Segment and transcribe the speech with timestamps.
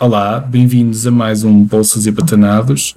[0.00, 2.94] Olá, bem-vindos a mais um Bolsas e Batanados.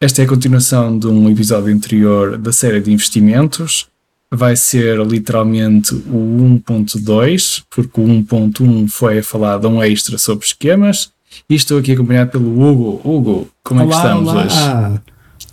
[0.00, 3.86] Esta é a continuação de um episódio anterior da série de investimentos.
[4.30, 9.20] Vai ser literalmente o 1.2, porque o 1.1 foi
[9.60, 11.10] de um extra sobre esquemas.
[11.48, 13.00] E estou aqui acompanhado pelo Hugo.
[13.04, 14.44] Hugo, como é que estamos olá.
[14.44, 15.00] hoje?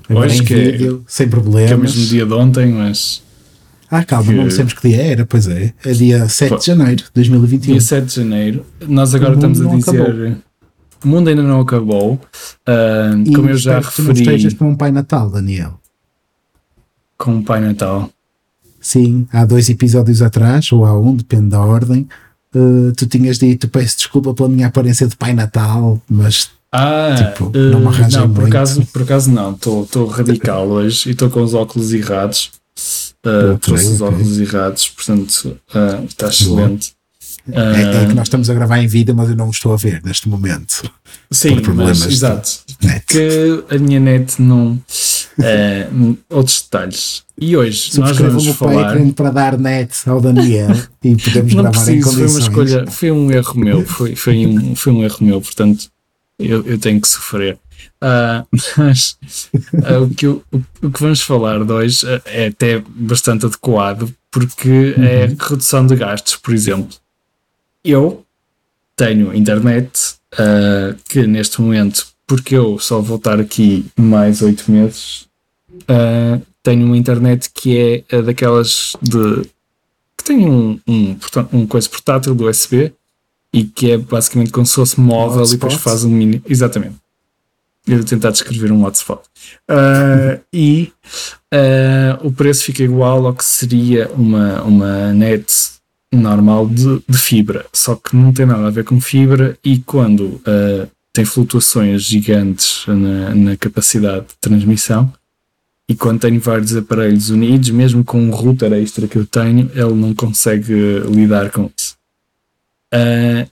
[0.09, 1.79] Agora Hoje que- vídeo, sem Que é o problemas.
[1.95, 3.21] mesmo dia de ontem, mas
[3.91, 5.73] Ah, calma, que- não dissemos que dia era, pois é.
[5.85, 7.73] É dia 7 de janeiro de 2021.
[7.73, 8.65] dia 7 de janeiro.
[8.87, 10.01] Nós agora estamos a dizer.
[10.01, 10.35] acabou.
[11.03, 12.19] O mundo ainda não acabou.
[12.65, 15.79] Ah, E como eu já espero que não referi estejas com um Pai Natal, Daniel.
[17.17, 18.09] com o Pai Natal.
[18.81, 22.07] Sim, há dois episódios atrás, ou há um, depende da ordem.
[22.55, 27.51] eh, tu tinhas dito, peço desculpa pela minha aparência de Pai Natal, mas Ah, Tipo,
[27.55, 28.55] eh, não me arranjem não, por muito.
[28.55, 32.51] acaso, por acaso não, estou radical hoje e estou com os óculos errados.
[33.25, 36.93] Uh, trouxe os óculos errados, portanto uh, está excelente.
[37.53, 39.77] É, Ah, é que nós estamos a gravar em vídeo, mas eu não estou a
[39.77, 40.89] ver neste momento.
[41.31, 42.49] sim, mas exato.
[43.07, 44.79] Que a minha net não.
[45.41, 45.87] eh,
[46.29, 47.23] outros detalhes.
[47.39, 48.83] E hoje nós vamos o falar.
[48.87, 50.69] Patreon para dar net ao Daniel
[51.03, 52.31] e podemos Não gravar em preciso, foi condições.
[52.33, 55.87] uma escolha, foi um erro meu, foi, foi, um, foi um erro meu, portanto
[56.37, 57.57] eu, eu tenho que sofrer.
[58.01, 58.43] Ah,
[58.77, 59.17] mas
[59.85, 60.43] ah, o, que eu-
[60.81, 65.35] o, que vamos falar de hoje ah, é até bastante adequado porque é Uhum.
[65.39, 66.89] redução de gastos, por exemplo.
[67.83, 68.25] Eu
[68.95, 75.27] tenho internet ah, que neste momento, porque eu só vou estar aqui mais oito meses,
[75.87, 79.43] ah, tenho uma internet que é daquelas de
[80.17, 81.17] que tem um, um,
[81.53, 82.93] um coisa portátil do USB
[83.53, 86.41] e que é basicamente como se fosse móvel e depois faz um mini.
[86.47, 86.95] Exatamente.
[87.87, 89.21] Eu vou tentar descrever um hotspot.
[89.67, 90.91] Ah, e
[91.51, 95.78] ah, o preço fica igual ao que seria uma, uma net
[96.11, 100.41] normal de, de fibra, só que não tem nada a ver com fibra e quando
[100.45, 105.11] ah, tem flutuações gigantes na, na capacidade de transmissão,
[105.87, 109.93] e quando tenho vários aparelhos unidos, mesmo com um router extra que eu tenho, ele
[109.95, 111.97] não consegue lidar com isso.
[112.91, 113.47] Ah,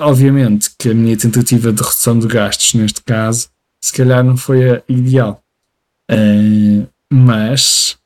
[0.00, 3.48] obviamente que a minha tentativa de redução de gastos neste caso,
[3.80, 5.42] se calhar não foi a ideal.
[6.10, 7.96] Ah, mas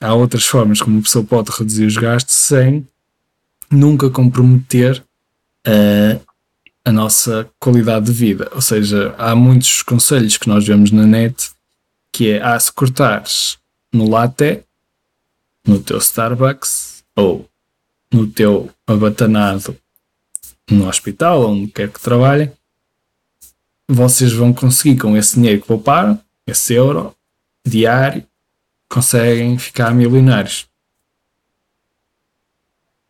[0.00, 2.86] há outras formas como uma pessoa pode reduzir os gastos sem
[3.70, 5.02] nunca comprometer
[5.66, 6.20] ah,
[6.84, 8.48] a nossa qualidade de vida.
[8.54, 11.50] Ou seja, há muitos conselhos que nós vemos na net
[12.12, 13.58] que é, ah, se cortares
[13.92, 14.62] no latte,
[15.66, 17.48] no teu Starbucks ou
[18.12, 19.76] no teu abatanado
[20.70, 22.50] no hospital, onde quer que trabalhem,
[23.88, 27.14] vocês vão conseguir com esse dinheiro que pouparam, esse euro
[27.64, 28.24] diário,
[28.88, 30.66] conseguem ficar milionários.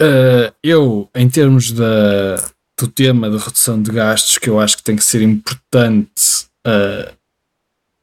[0.02, 2.36] Uh, eu, em termos da,
[2.78, 7.16] do tema da redução de gastos, que eu acho que tem que ser importante uh,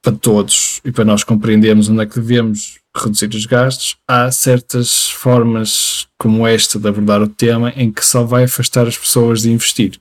[0.01, 5.09] para todos e para nós compreendermos onde é que devemos reduzir os gastos, há certas
[5.09, 9.51] formas como esta de abordar o tema em que só vai afastar as pessoas de
[9.51, 9.99] investir.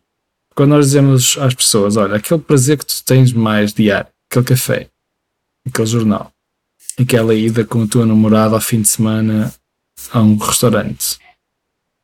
[0.55, 4.89] Quando nós dizemos às pessoas, olha, aquele prazer que tu tens mais diário, aquele café,
[5.67, 6.32] aquele jornal,
[6.99, 9.53] aquela ida com a tua namorada ao fim de semana
[10.11, 11.19] a um restaurante,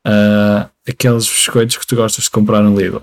[0.06, 3.02] ah, aqueles biscoitos que tu gostas de comprar no Lidl,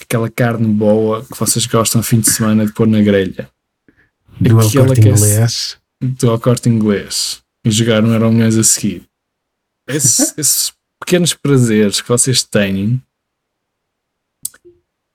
[0.00, 3.50] aquela carne boa que vocês gostam ao fim de semana de pôr na grelha,
[4.40, 5.78] Do Aquele corte é- inglês.
[6.00, 9.02] do ao corte inglês e jogar um Euro Milhões a seguir.
[9.88, 13.02] Esses, esses pequenos prazeres que vocês têm,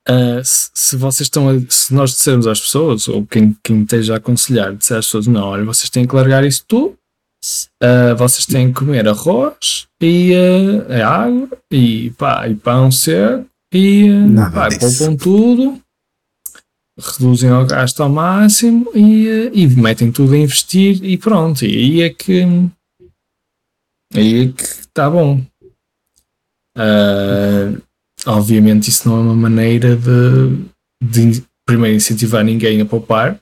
[0.08, 4.18] ah, se, vocês estão a- se nós dissermos às pessoas, ou quem, quem esteja a
[4.18, 6.97] aconselhar, disser às pessoas, não, olha, vocês têm que largar isso tudo,
[7.81, 10.34] ah, vocês têm que comer arroz e
[10.90, 14.08] ah, água e, pá, e pão seco e
[14.52, 15.81] pá, poupam tudo
[16.96, 22.02] reduzem o gasto ao máximo e, e metem tudo a investir e pronto, e aí
[22.03, 22.44] é que
[24.14, 25.44] aí é que está bom.
[26.78, 27.73] Ah,
[28.25, 33.40] obviamente isso não é uma maneira de, de primeiro incentivar ninguém a poupar,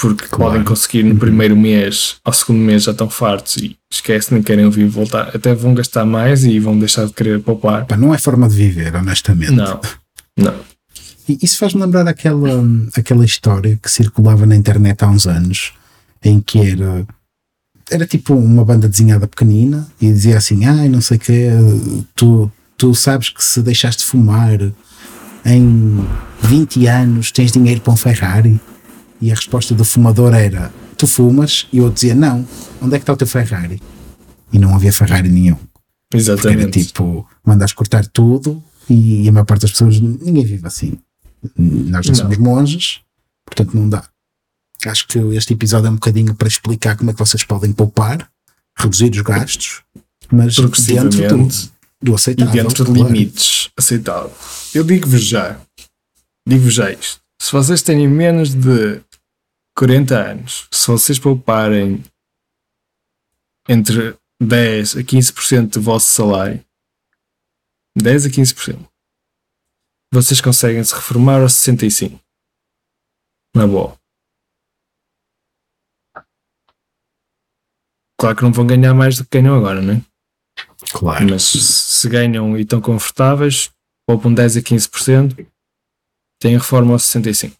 [0.00, 0.52] porque Claro.
[0.52, 4.64] podem conseguir no primeiro mês, ao segundo mês já estão fartos e esquecem, nem querem
[4.64, 7.86] ouvir voltar, até vão gastar mais e vão deixar de querer poupar.
[7.98, 9.52] Não é forma de viver, honestamente.
[9.52, 9.80] Não,
[10.36, 10.54] não.
[11.28, 12.48] E isso faz-me lembrar aquela,
[12.96, 15.72] aquela história que circulava na internet há uns anos,
[16.24, 17.06] em que era,
[17.90, 21.48] era tipo uma banda desenhada pequenina e dizia assim: ai, não sei o que,
[22.16, 22.50] tu,
[22.80, 24.58] tu sabes que se deixaste de fumar
[25.44, 26.06] em
[26.40, 28.58] 20 anos tens dinheiro para um Ferrari?
[29.20, 31.68] E a resposta do fumador era: tu fumas?
[31.70, 32.48] E eu dizia: não,
[32.80, 33.82] onde é que está o teu Ferrari?
[34.50, 35.56] E não havia Ferrari nenhum.
[36.08, 36.82] Porque era Exatamente.
[36.86, 40.98] tipo, mandas cortar tudo e a maior parte das pessoas, ninguém vive assim.
[41.56, 43.00] Nós não, não somos monges,
[43.44, 44.04] portanto não dá.
[44.86, 48.26] Acho que este episódio é um bocadinho para explicar como é que vocês podem poupar,
[48.74, 49.82] reduzir os gastos,
[50.32, 51.48] mas dentro do,
[52.02, 52.54] do aceitável.
[52.54, 53.12] E dentro de claro.
[53.12, 54.74] limites aceitáveis.
[54.74, 55.60] Eu digo-vos já,
[56.46, 57.20] digo-vos já isto.
[57.40, 59.02] Se vocês têm menos de
[59.76, 62.02] 40 anos, se vocês pouparem
[63.68, 66.64] entre 10 a 15% do vosso salário,
[67.96, 68.88] 10 a 15%,
[70.12, 72.20] vocês conseguem se reformar aos 65.
[73.54, 73.98] Na boa.
[78.18, 80.09] Claro que não vão ganhar mais do que ganham agora, não é?
[80.92, 81.26] Claro.
[81.30, 83.70] Mas se ganham e estão confortáveis,
[84.06, 85.46] poupam 10 a 15%,
[86.40, 87.54] têm reforma aos 65%.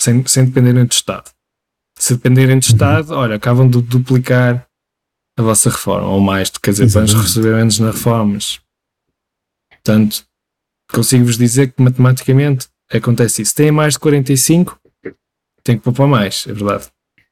[0.00, 1.30] Sem, sem dependerem do Estado.
[1.98, 2.72] Se dependerem do uhum.
[2.72, 4.66] Estado, olha, acabam de duplicar
[5.38, 8.60] a vossa reforma, ou mais, quer dizer, vamos receber menos na reformas.
[9.70, 10.24] Portanto,
[10.90, 13.54] consigo-vos dizer que matematicamente acontece isso.
[13.54, 14.78] Têm mais de 45,
[15.62, 16.88] têm que poupar mais, é verdade.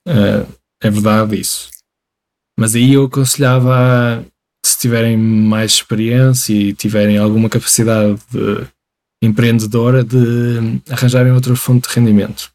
[0.07, 0.51] Uh,
[0.83, 1.71] é verdade isso.
[2.59, 4.25] Mas aí eu aconselhava,
[4.69, 8.19] se tiverem mais experiência e tiverem alguma capacidade
[9.23, 12.51] empreendedora, de arranjarem outra fonte de rendimento.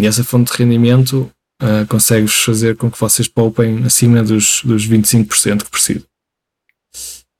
[0.00, 1.30] E essa fonte de rendimento
[1.62, 6.02] uh, consegue-vos fazer com que vocês poupem acima dos, dos 25% que precisam.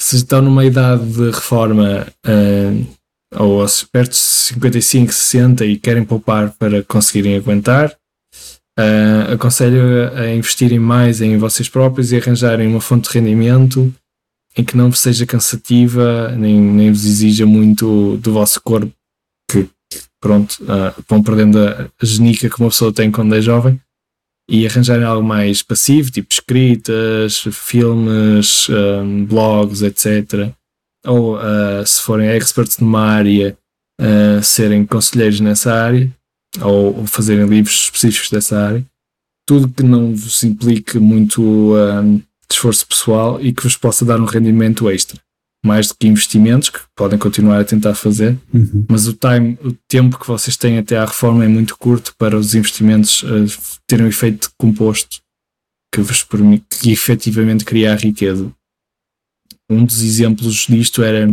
[0.00, 2.96] Se estão numa idade de reforma uh,
[3.36, 7.96] ou perto de 55, 60 e querem poupar para conseguirem aguentar,
[8.78, 13.92] Uh, aconselho a investirem mais em vocês próprios e arranjarem uma fonte de rendimento
[14.56, 18.92] em que não seja cansativa, nem, nem vos exija muito do vosso corpo,
[19.50, 19.68] que
[20.20, 23.80] pronto, uh, vão perdendo a, genica que uma pessoa tem quando é jovem,
[24.48, 30.52] e arranjarem algo mais passivo, tipo escritas, filmes, um, blogs, etc.
[31.06, 33.56] Ou uh, se forem experts numa área,
[34.42, 36.10] serem conselheiros nessa área
[36.62, 38.86] ou, fazerem livros específicos dessa área,
[39.46, 44.24] tudo que não vos implique muito um, esforço pessoal e que vos possa dar um
[44.24, 45.20] rendimento extra.
[45.64, 48.86] Mais do que investimentos, que podem continuar a tentar fazer, uhum.
[48.88, 52.36] mas o, time, o tempo que vocês têm até à reforma é muito curto para
[52.36, 53.44] os investimentos uh,
[53.86, 55.20] terem um efeito composto
[55.92, 58.50] que vos permite que efetivamente criar riqueza.
[59.68, 61.28] Um dos exemplos disto era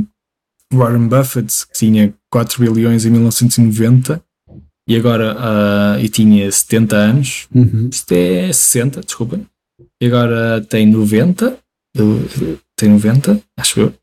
[0.74, 4.22] Warren Buffett, que tinha 4 bilhões em 1990
[4.88, 7.90] e agora uh, e tinha 70 anos, uhum.
[7.92, 9.46] isto é 60, desculpem,
[10.02, 11.58] e agora tem 90,
[12.76, 13.94] tem 90, acho eu,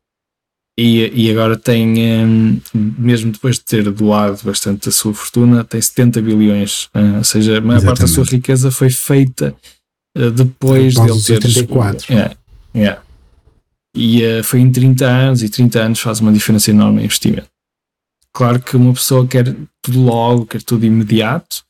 [0.77, 5.81] e, e agora tem, um, mesmo depois de ter doado bastante a sua fortuna, tem
[5.81, 7.85] 70 bilhões, uh, ou seja, a maior Exatamente.
[7.85, 9.55] parte da sua riqueza foi feita
[10.17, 11.45] uh, depois dele ter.
[11.45, 12.13] 84.
[12.13, 12.35] Yeah,
[12.75, 13.01] yeah.
[13.95, 17.47] E uh, foi em 30 anos, e 30 anos faz uma diferença enorme em investimento.
[18.35, 21.63] Claro que uma pessoa quer tudo logo, quer tudo imediato.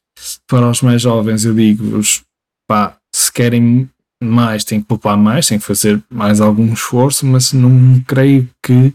[0.48, 2.24] Para os mais jovens, eu digo-vos:
[2.68, 3.88] pá, se querem
[4.22, 8.92] mais, têm que poupar mais, têm que fazer mais algum esforço, mas não creio que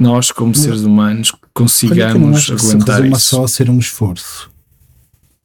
[0.00, 3.20] nós, como seres humanos, consigamos aguentar que isso.
[3.20, 4.50] só ser um esforço.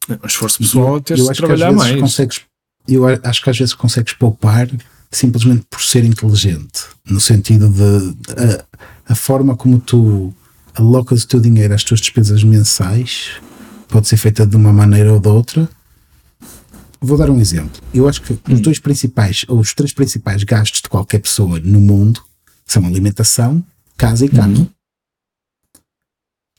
[0.08, 2.00] Um esforço pessoal é ter de trabalhar mais.
[2.00, 2.40] Consegues,
[2.88, 4.66] eu acho que às vezes consegues poupar
[5.10, 10.32] simplesmente por ser inteligente, no sentido de a, a forma como tu
[10.80, 13.32] alocas o teu dinheiro às tuas despesas mensais,
[13.88, 15.68] pode ser feita de uma maneira ou de outra.
[17.00, 17.80] Vou dar um exemplo.
[17.94, 18.38] Eu acho que hum.
[18.50, 22.22] os dois principais, ou os três principais gastos de qualquer pessoa no mundo
[22.66, 23.64] são alimentação,
[23.96, 24.62] casa e carro.
[24.62, 24.68] Hum.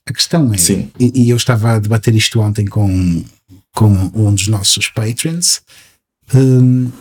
[0.05, 0.57] A questão é,
[0.99, 3.23] e, e, eu estava a debater isto ontem com,
[3.73, 5.61] com um dos nossos patrons,
[6.33, 6.91] um,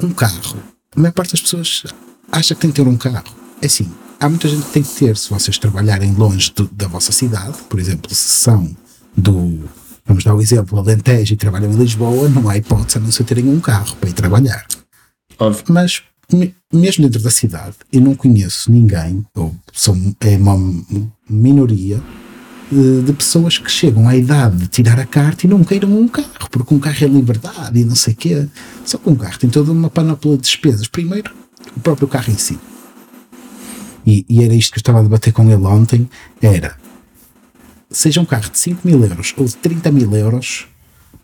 [0.00, 0.62] um carro.
[0.94, 1.84] A maior parte das pessoas
[2.30, 3.34] acha que tem que ter um carro.
[3.62, 6.86] É assim, há muita gente que tem que ter, se vocês trabalharem longe do, da
[6.86, 8.74] vossa cidade, por exemplo, se são
[9.16, 9.68] do,
[10.04, 13.10] vamos dar o um exemplo, Alentejo e trabalham em Lisboa, não há hipótese a não
[13.10, 14.66] ser terem um carro para ir trabalhar.
[15.38, 15.64] Óbvio.
[15.68, 16.02] Mas
[16.72, 20.56] mesmo dentro da cidade, eu não conheço ninguém, ou são, é uma
[21.28, 22.02] minoria,
[22.72, 26.08] eh, de pessoas que chegam à idade de tirar a carta e não queiram um
[26.08, 28.48] carro, porque um carro é liberdade e não sei o quê.
[28.84, 30.88] Só que um carro tem toda uma panóplia de despesas.
[30.88, 31.32] Primeiro,
[31.76, 32.58] o próprio carro em si
[34.06, 36.08] e, e, era isto que eu estava a debater com ele ontem,
[36.42, 36.76] era
[37.90, 40.66] seja um carro de 5 mil euros ou de 30 mil euros,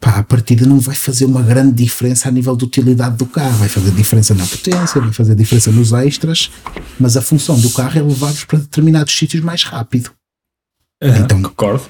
[0.00, 3.58] pá, a partida não vai fazer uma grande diferença a nível de utilidade do carro,
[3.58, 6.50] vai fazer diferença na potência, vai fazer diferença nos extras,
[6.98, 10.10] mas a função do carro é levar-vos para determinados sítios mais rápido.
[11.02, 11.84] Uhum, então, concordo.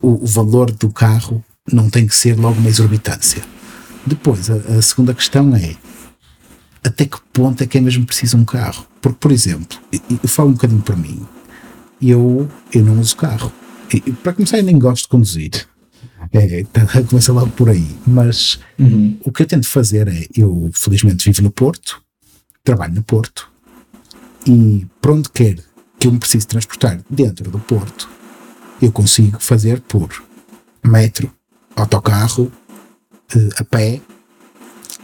[0.00, 1.42] O, o, valor do carro
[1.72, 3.42] não tem que ser logo uma exorbitância.
[4.06, 5.76] Depois, a, a segunda questão é
[6.84, 8.86] até que ponto é que é mesmo preciso um carro?
[9.00, 11.26] Porque, por exemplo, eu falo um bocadinho para mim,
[12.00, 13.52] eu, eu não uso carro.
[13.92, 15.66] E, para começar, eu nem gosto de conduzir.
[16.32, 17.86] É, tá, começa logo por aí.
[18.06, 19.16] Mas Uhum.
[19.24, 22.02] o que eu tento fazer é, eu felizmente vivo no Porto,
[22.62, 23.48] trabalho no Porto,
[24.46, 25.58] e para onde quer
[25.98, 28.08] que eu me precise transportar dentro do Porto,
[28.82, 30.10] eu consigo fazer por
[30.84, 31.30] metro,
[31.76, 32.50] autocarro,
[33.34, 34.00] eh, a pé,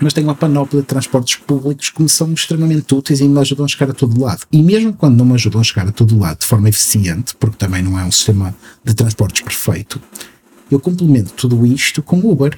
[0.01, 3.67] mas tenho uma panóplia de transportes públicos que me são extremamente úteis e me ajudam
[3.67, 4.43] a chegar a todo lado.
[4.51, 7.57] E mesmo quando não me ajudam a chegar a todo lado de forma eficiente, porque
[7.57, 10.01] também não é um sistema de transportes perfeito,
[10.71, 12.57] eu complemento tudo isto com Uber.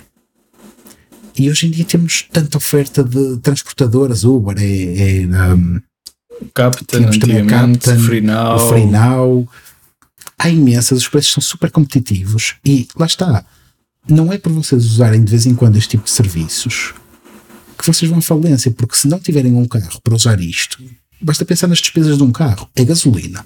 [1.37, 5.81] E hoje em dia temos tanta oferta de transportadoras, Uber é, é um,
[6.55, 8.57] Captain, também o Captain, Free Now.
[8.57, 9.49] o Free Now.
[10.39, 13.45] Há imensas, os preços são super competitivos e lá está.
[14.09, 16.93] Não é por vocês usarem de vez em quando este tipo de serviços
[17.83, 20.79] que vocês vão à falência, porque se não tiverem um carro para usar isto,
[21.21, 22.69] basta pensar nas despesas de um carro.
[22.75, 23.45] É gasolina.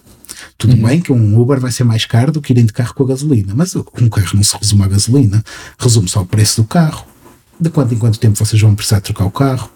[0.59, 3.03] Tudo bem que um Uber vai ser mais caro do que irem de carro com
[3.05, 5.43] a gasolina, mas um carro não se resume à gasolina,
[5.79, 7.07] resume-se ao preço do carro,
[7.59, 9.71] de quanto em quanto tempo vocês vão precisar trocar o carro,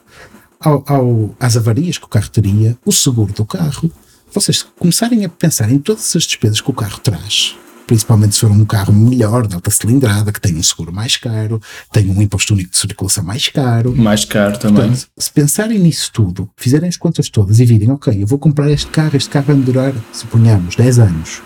[0.60, 3.90] ao, ao- às avarias que o carro teria, o seguro do carro.
[4.32, 7.56] Vocês começarem a pensar em todas as despesas que o carro traz,
[7.90, 11.60] principalmente se for um carro melhor, de alta cilindrada, que tem um seguro mais caro,
[11.90, 13.92] tem um imposto único de circulação mais caro.
[13.96, 14.90] Mais caro também.
[14.90, 18.70] Portanto, se pensarem nisso tudo, fizerem as contas todas e virem, ok, eu vou comprar
[18.70, 21.42] este carro, este carro vai me durar, suponhamos, 10 anos,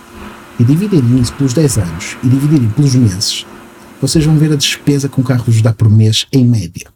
[0.61, 3.47] e dividirem isso pelos 10 anos e dividirem pelos meses,
[3.99, 6.89] vocês vão ver a despesa que um carro vos dá por mês em média.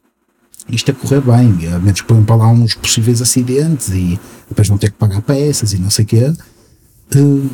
[0.68, 4.68] Isto a correr bem, a menos que ponham para lá uns possíveis acidentes e depois
[4.68, 6.32] vão ter que pagar peças e não sei o quê.
[7.14, 7.48] Eh,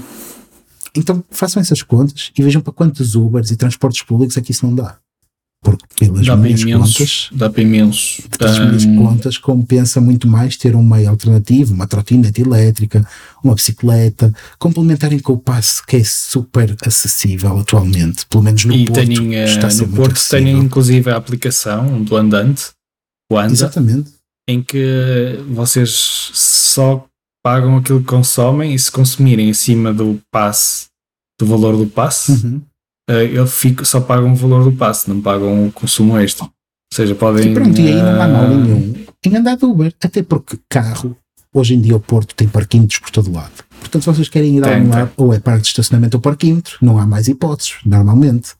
[0.96, 4.66] Então façam essas contas e vejam para quantos Ubers e transportes públicos é que isso
[4.66, 4.96] não dá.
[5.62, 6.92] Porque pelas Dá minhas imensos.
[6.98, 8.20] contas, Dá para imensos.
[8.38, 13.08] pelas minhas Ahm, contas, compensa muito mais ter um meio alternativo, uma trotinete elétrica,
[13.42, 18.84] uma bicicleta, complementarem com o passe que é super acessível atualmente, pelo menos no e
[18.84, 19.06] Porto.
[19.06, 22.66] têm, eh, está no Porto têm inclusive a aplicação do andante,
[23.32, 24.12] o Anda, Exatamente.
[24.46, 25.90] em que vocês
[26.34, 27.06] só
[27.44, 30.86] pagam aquilo que consomem e se consumirem acima do passe,
[31.38, 32.62] do valor do passe, Uhum.
[33.10, 36.44] eh, eu fico, só pagam o valor do passe, não pagam o consumo extra.
[36.46, 36.50] Ou
[36.96, 37.50] seja, podem.
[37.50, 40.58] E pronto, e aí não há mal eh, nenhum em andar de Uber, até porque
[40.68, 41.16] carro,
[41.52, 43.64] hoje em dia o Porto tem parquímetros por todo lado.
[43.80, 46.76] Portanto, se vocês querem ir a algum lado, ou é parque de estacionamento ou parquímetro,
[46.82, 48.52] não há mais hipóteses, normalmente.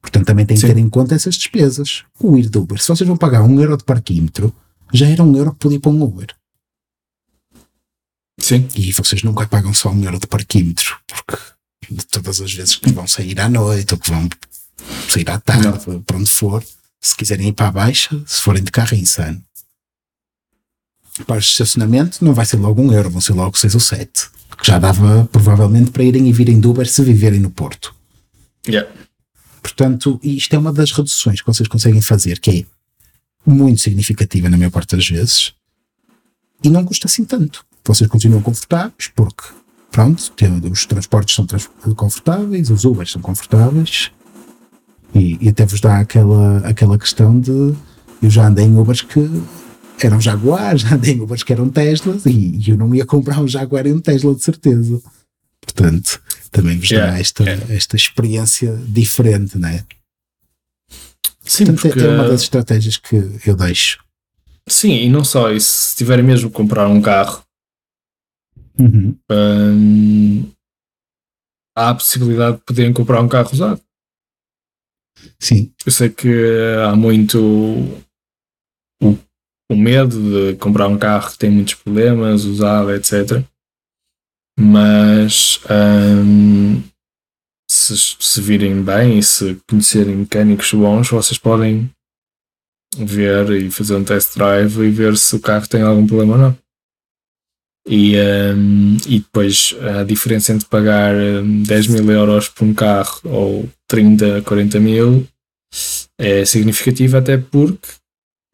[0.00, 2.04] Portanto, também tem que ter em conta essas despesas.
[2.20, 4.52] O ir de Uber, se vocês vão pagar um euro de parquímetro,
[4.92, 6.28] já era um euro que podia para um Uber.
[8.38, 11.38] Sim, E vocês nunca pagam só um euro de parquímetro, porque
[12.10, 14.28] todas as vezes que vão sair à noite ou que vão
[15.08, 16.64] sair à tarde, para onde for,
[17.00, 19.42] se quiserem ir para a baixa, se forem de carro é insano.
[21.26, 24.30] Para o estacionamento não vai ser logo um euro, vão ser logo seis ou sete.
[24.58, 27.94] Que já dava provavelmente para irem e virem de Uber se viverem no Porto.
[28.66, 28.90] yeah.
[29.62, 32.64] Portanto, isto é uma das reduções que vocês conseguem fazer, que é
[33.46, 35.52] muito significativa na maior parte das vezes,
[36.62, 37.64] e não custa assim tanto.
[37.84, 39.44] Vocês continuam confortáveis, porque,
[39.90, 40.32] pronto,
[40.70, 41.46] os transportes são
[41.94, 44.10] confortáveis, os Ubers são confortáveis,
[45.14, 47.74] e, e até vos dá aquela, aquela questão de.
[48.22, 49.28] Eu já andei em Ubers que
[50.00, 53.40] eram Jaguar, já andei em Ubers que eram Teslas, e, e eu não ia comprar
[53.40, 55.02] um Jaguar e um Tesla de certeza.
[55.60, 56.20] Portanto,
[56.50, 57.74] também vos dá Yeah, esta, yeah.
[57.74, 59.84] esta experiência diferente, não é?
[61.44, 63.98] Sim, Portanto, porque, é uma das estratégias que eu deixo.
[64.68, 67.41] sim, e não só isso, se tiverem mesmo que comprar um carro,
[68.82, 69.16] Uhum.
[69.30, 70.52] hum,
[71.76, 73.80] há a possibilidade de poderem comprar um carro usado.
[75.38, 76.28] Sim, Eu sei que
[76.84, 77.38] há muito
[79.00, 79.16] o,
[79.70, 80.16] o medo
[80.52, 83.44] de comprar um carro que tem muitos problemas, usado, etc.
[84.58, 86.82] Mas hum,
[87.70, 91.88] se, se virem bem e se conhecerem mecânicos bons, vocês podem
[92.96, 96.38] ver e fazer um test drive e ver se o carro tem algum problema ou
[96.38, 96.61] não.
[97.88, 98.14] E,
[98.54, 103.68] hum, e depois a diferença entre pagar hum, 10 mil euros por um carro ou
[103.88, 105.26] 30, 40 mil
[106.18, 107.88] é significativa até porque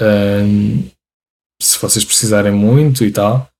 [0.00, 0.88] hum,
[1.60, 3.50] se vocês precisarem muito e tal,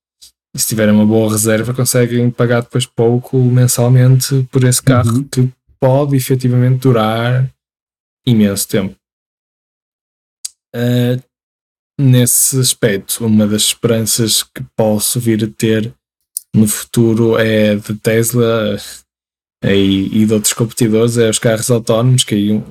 [0.55, 5.23] se tiverem uma boa reserva, conseguem pagar depois pouco mensalmente por esse carro Uhum.
[5.25, 7.47] que pode efetivamente durar
[8.25, 8.95] imenso tempo.
[10.75, 11.21] Uh,
[11.99, 15.93] nesse aspecto, uma das esperanças que posso vir a ter
[16.55, 18.77] no futuro é de Tesla
[19.63, 22.63] eh, e, e de outros competidores, é os carros autónomos, que aí,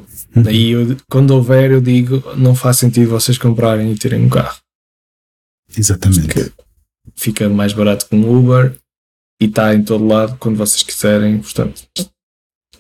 [0.46, 4.58] aí eu- quando houver eu digo, não faz sentido vocês comprarem e terem um carro.
[5.76, 6.52] exatamente.
[7.14, 8.76] Fica mais barato que um Uber
[9.40, 11.40] e está em todo lado quando vocês quiserem.
[11.40, 11.82] Portanto,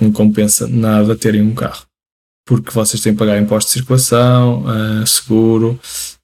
[0.00, 1.86] não compensa nada terem um carro.
[2.48, 5.78] Porque vocês têm que pagar imposto de circulação, uh, seguro,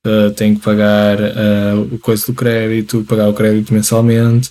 [0.07, 4.51] uh, têm que pagar uh, o coisa do crédito, pagar o crédito mensalmente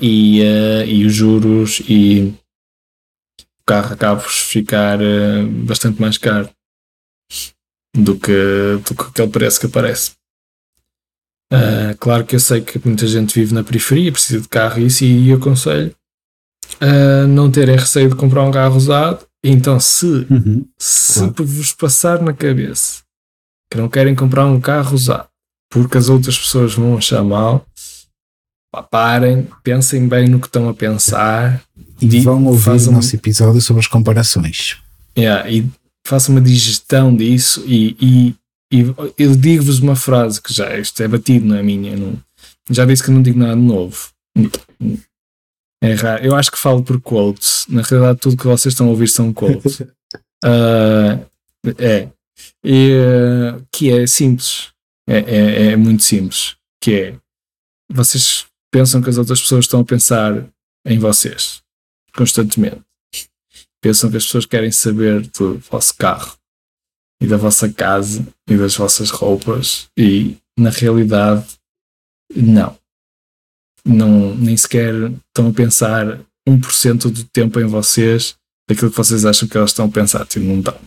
[0.00, 0.40] e,
[0.86, 2.32] e os juros e
[3.40, 4.98] o carro acaba por ficar
[5.66, 6.48] bastante mais caro
[7.94, 10.12] do que, do que aquele preço que aparece.
[11.98, 15.04] Claro que eu sei que muita gente vive na periferia, precisa de carro e isso,
[15.04, 15.94] e aconselho
[16.80, 19.28] a não terem receio de comprar um carro usado.
[19.42, 21.46] Então, se, uhum, se claro.
[21.46, 23.02] vos passar na cabeça
[23.70, 25.30] que não querem comprar um carro usado
[25.70, 27.64] porque as outras pessoas vão achar mal,
[28.90, 31.62] parem, pensem bem no que estão a pensar
[32.00, 34.78] e vão ouvir o nosso episódio sobre as comparações.
[35.16, 35.68] Yeah, e
[36.06, 38.34] façam uma digestão disso e, e
[38.72, 38.82] e
[39.18, 41.96] eu digo-vos uma frase que já isto é batido, não é minha.
[41.96, 42.16] Não,
[42.70, 44.10] já disse que não digo nada novo.
[45.82, 46.24] É raro.
[46.24, 47.66] Eu acho que falo por quotes.
[47.68, 49.80] Na realidade, tudo que vocês estão a ouvir são quotes.
[49.80, 51.26] Uh,
[51.78, 52.08] é.
[52.64, 54.68] E, uh, que é simples.
[55.08, 56.56] É, é, é, muito simples.
[56.80, 57.16] Que é.
[57.90, 60.46] Vocês pensam que as outras pessoas estão a pensar
[60.86, 61.62] em vocês
[62.14, 62.82] constantemente.
[63.82, 66.36] Pensam que as pessoas querem saber do vosso carro
[67.20, 71.46] e da vossa casa e das vossas roupas e na realidade
[72.34, 72.79] não.
[73.84, 74.94] Não nem sequer
[75.28, 78.34] estão a pensar 1% do tempo em vocês
[78.68, 80.78] daquilo que vocês acham que elas estão a pensar, tipo, não estão.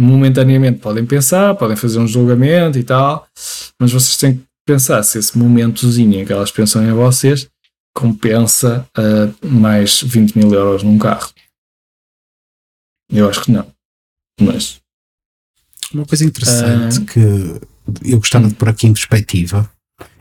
[0.00, 3.26] Momentaneamente podem pensar, podem fazer um julgamento e tal,
[3.80, 7.48] mas vocês têm que pensar se esse momentozinho em que elas pensam em vocês
[7.94, 11.30] compensa uh, mais 20 mil euros num carro.
[13.10, 13.66] Eu acho que não.
[14.40, 14.80] Mas
[15.92, 17.06] uma coisa interessante uh...
[17.06, 19.68] que eu gostava de pôr aqui em perspectiva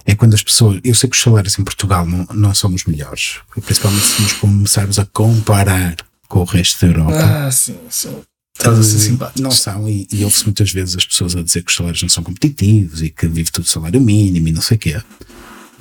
[0.08, 0.80] é quando as pessoas.
[0.84, 4.34] Eu sei que os salários em Portugal não, não são os melhores, principalmente se nós
[4.34, 5.98] começarmos a comparar
[6.30, 7.20] com o resto da Europa.
[7.20, 8.16] Ah, sim, sim.
[8.60, 12.02] Uh, não são, e, e ouve-se muitas vezes as pessoas a dizer que os salários
[12.02, 15.00] não são competitivos e que vive tudo salário mínimo e não sei o quê.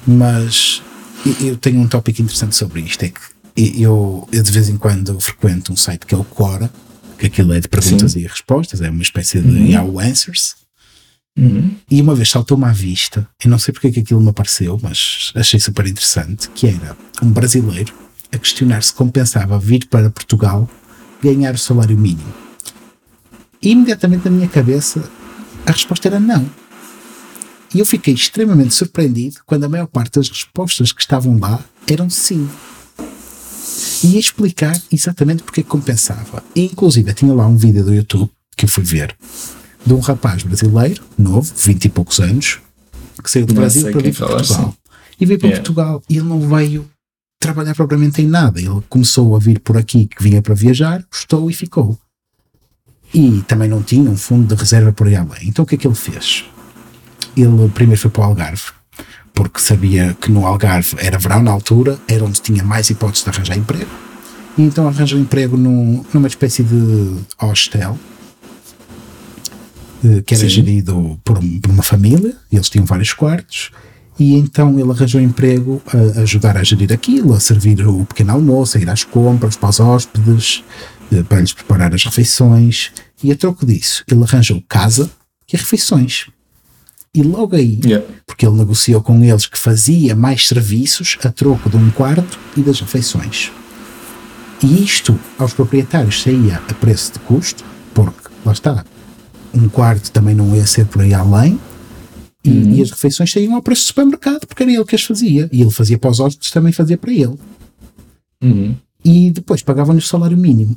[0.07, 0.83] Mas
[1.41, 3.21] eu tenho um tópico interessante sobre isto: é que
[3.81, 6.71] eu, eu de vez em quando frequento um site que é o Quora,
[7.19, 8.21] que aquilo é de perguntas Sim.
[8.21, 9.67] e respostas, é uma espécie de uhum.
[9.69, 10.57] Yahoo Answers.
[11.37, 11.77] Uhum.
[11.90, 14.79] E uma vez saltou-me à vista, eu não sei porque é que aquilo me apareceu,
[14.83, 17.92] mas achei super interessante, que era um brasileiro
[18.33, 20.68] a questionar se compensava vir para Portugal
[21.22, 22.33] ganhar o salário mínimo.
[23.61, 25.11] E imediatamente na minha cabeça
[25.66, 26.49] a resposta era não.
[27.75, 32.09] E eu fiquei extremamente surpreendido quando a maior parte das respostas que estavam lá eram
[32.09, 32.49] sim
[34.05, 36.42] e explicar exatamente porque que compensava.
[36.55, 39.16] E, inclusive, tinha lá um vídeo do YouTube que eu fui ver
[39.87, 42.59] de um rapaz brasileiro, novo, 20 e poucos anos,
[43.22, 44.61] que saiu do Não Brasil para vir para Portugal.
[44.61, 44.75] Assim.
[45.20, 45.62] E veio para yeah.
[45.62, 46.90] Portugal e ele não veio
[47.40, 48.61] trabalhar propriamente em nada.
[48.61, 51.96] Ele começou a vir por aqui, que vinha para viajar, gostou e ficou.
[53.14, 55.49] E também não tinha um fundo de reserva por aí além.
[55.49, 56.44] Então o que é que ele fez?
[57.37, 58.72] Ele primeiro foi para o Algarve,
[59.33, 63.31] porque sabia que no Algarve era verão na altura, era onde tinha mais hipóteses de
[63.31, 63.90] arranjar emprego.
[64.59, 67.96] E então arranjou emprego num, numa espécie de hostel
[70.24, 70.48] que era Sim.
[70.48, 73.70] gerido por, por, uma família, eles tinham vários quartos,
[74.18, 78.32] e então ele arranjou emprego a, a ajudar a gerir aquilo, a servir o pequeno
[78.32, 80.64] almoço, a ir às compras para os hóspedes,
[81.12, 85.11] eh, para lhes preparar as refeições, e a troco disso ele arranjou casa
[85.52, 86.26] e refeições.
[87.14, 88.06] E logo aí, yeah.
[88.26, 92.61] porque ele negociou com eles que fazia mais serviços a troco de um quarto e
[92.61, 93.50] das refeições.
[94.62, 98.85] E isto aos proprietários saía a preço de custo, porque lá está,
[99.57, 101.59] um quarto também não ia ser por aí além,
[102.45, 102.75] e, uhum.
[102.75, 105.49] e as refeições saíam ao preço do supermercado, porque era ele que as fazia.
[105.53, 107.35] E ele fazia para os hóspedes, também fazia para ele.
[108.42, 108.77] Uhum.
[109.05, 110.77] E depois pagavam-lhe o salário mínimo.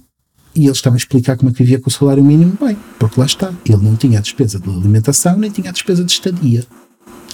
[0.56, 3.20] E ele estava a explicar como é que vivia com o salário mínimo bem, porque
[3.20, 6.66] lá está, ele não tinha a despesa de alimentação nem tinha a despesa de estadia.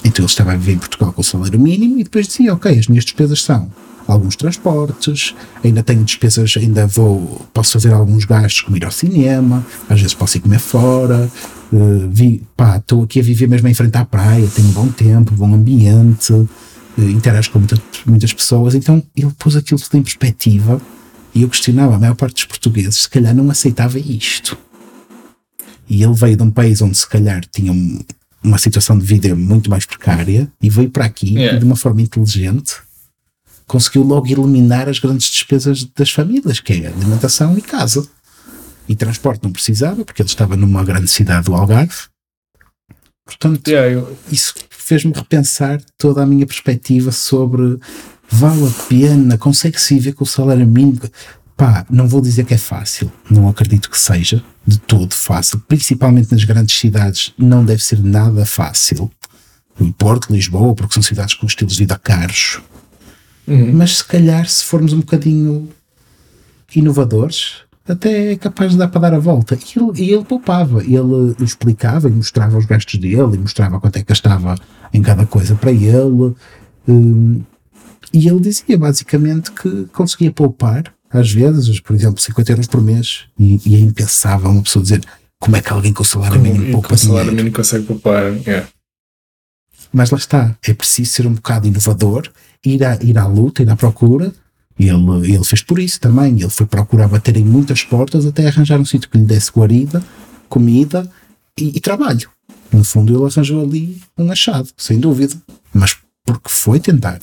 [0.04, 2.78] Então ele estava a viver em Portugal com o salário mínimo e depois dizia, ok,
[2.78, 3.70] as minhas despesas são
[4.06, 9.66] alguns transportes, ainda tenho despesas, ainda vou, posso fazer alguns gastos como ir ao cinema,
[9.88, 11.30] às vezes posso ir comer fora,
[11.72, 14.88] uh, vi, pá, estou aqui a viver mesmo em frente à praia, tenho um bom
[14.88, 16.48] tempo, bom ambiente, uh,
[16.98, 20.80] interajo com muita, muitas pessoas, então ele pôs aquilo tudo em perspectiva
[21.34, 24.56] e eu questionava, a maior parte dos portugueses se calhar não aceitava isto.
[25.88, 27.72] E ele veio de um país onde se calhar tinha
[28.42, 31.56] uma situação de vida muito mais precária e veio para aqui yeah.
[31.56, 32.85] e de uma forma inteligente
[33.66, 38.06] conseguiu logo eliminar as grandes despesas das famílias, que é alimentação e casa.
[38.88, 42.04] E transporte não precisava, porque ele estava numa grande cidade do Algarve.
[43.24, 44.16] Portanto, yeah, eu...
[44.30, 47.78] isso fez-me repensar toda a minha perspectiva sobre
[48.28, 51.00] vale a pena, consegue-se viver com o salário mínimo.
[51.56, 56.30] Pá, não vou dizer que é fácil, não acredito que seja de todo fácil, principalmente
[56.30, 59.10] nas grandes cidades, não deve ser nada fácil.
[59.80, 62.60] Em Porto, Lisboa, porque são cidades com estilos de vida caros.
[63.46, 63.72] Uhum.
[63.74, 65.68] Mas se calhar, se formos um bocadinho
[66.74, 69.54] inovadores, até é capaz de dar para dar a volta.
[69.54, 73.96] E ele, e ele poupava, ele explicava e mostrava os gastos dele, e mostrava quanto
[73.96, 74.56] é que gastava
[74.92, 76.34] em cada coisa para ele.
[76.88, 77.42] hum,
[78.12, 83.24] e ele dizia basicamente que conseguia poupar, às vezes, por exemplo, 50 euros por mês.
[83.38, 85.04] E, e é impensável uma pessoa dizer
[85.38, 88.32] como é que alguém com salário mínimo poupa com o salário mínimo consegue poupar.
[88.46, 88.68] Yeah.
[89.92, 92.28] Mas lá está, é preciso ser um bocado inovador,
[92.64, 94.32] ir à, ir à luta, ir à procura.
[94.78, 96.34] E ele, ele fez por isso também.
[96.34, 100.04] Ele foi procurar bater em muitas portas até arranjar um sítio que lhe desse guarida,
[100.48, 101.10] comida
[101.58, 102.30] e, e trabalho.
[102.72, 105.34] No fundo, ele arranjou ali um achado, sem dúvida.
[105.72, 107.20] Mas porque foi tentar.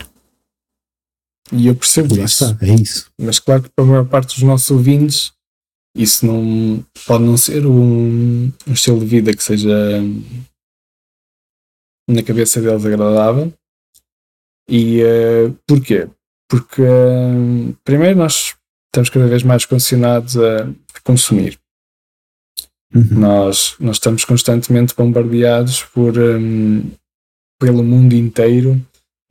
[1.51, 2.45] E eu percebo Lá isso.
[2.45, 3.11] está, é isso.
[3.19, 5.33] Mas claro que para a maior parte dos nossos ouvintes
[5.95, 9.69] isso não pode não ser um, um estilo de vida que seja
[10.01, 10.23] hum,
[12.09, 13.53] na cabeça deles agradável.
[14.69, 16.07] E eh, porquê?
[16.49, 18.55] Porque hum, primeiro nós
[18.87, 21.59] estamos cada vez mais condicionados a, a consumir.
[22.93, 23.07] Uhum.
[23.11, 26.91] Nós, nós estamos constantemente bombardeados por, hum,
[27.59, 28.79] pelo mundo inteiro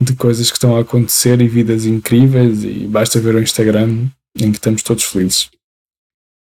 [0.01, 4.51] de coisas que estão a acontecer e vidas incríveis e basta ver o Instagram em
[4.51, 5.49] que estamos todos felizes.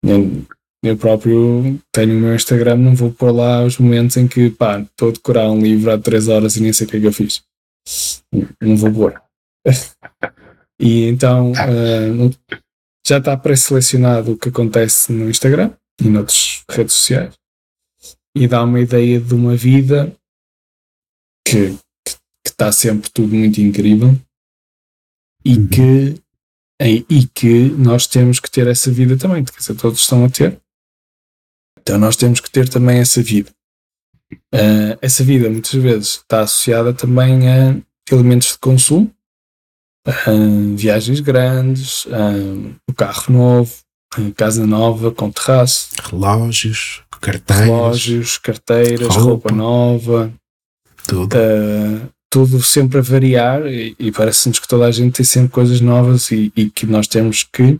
[0.06, 0.46] Eu,
[0.82, 4.80] eu próprio tenho o meu Instagram, não vou pôr lá os momentos em que pá,
[4.80, 7.08] estou a decorar um livro há 3 horas e nem sei o que é que
[7.08, 7.44] eu fiz.
[8.62, 9.22] Não vou pôr.
[10.80, 11.52] e então
[12.16, 12.32] não-
[13.06, 17.34] já está pré-selecionado o que acontece no Instagram e noutras redes sociais
[18.36, 20.16] e dá uma ideia de uma vida
[21.48, 21.76] que
[22.06, 24.10] que está sempre tudo muito incrível
[25.44, 25.68] e Uhum.
[25.68, 26.22] que
[26.82, 30.30] e, e que nós temos que ter essa vida também, quer dizer, todos estão a
[30.30, 30.62] ter.
[31.82, 33.52] Então nós temos que ter também essa vida.
[34.54, 37.76] Ah, essa vida muitas vezes está associada também a
[38.12, 39.12] elementos de consumo,
[40.06, 40.14] ah,
[40.76, 42.06] viagens grandes,
[42.88, 43.76] o carro novo,
[44.36, 49.22] casa nova com terraço, Relógios, carteiras, relógios, carteiras, roupa.
[49.22, 50.34] roupa nova,
[51.08, 51.36] tudo.
[51.36, 55.82] Uh, tudo sempre a variar e, e parece-nos que toda a gente tem sempre coisas
[55.82, 57.80] novas e, e que nós temos que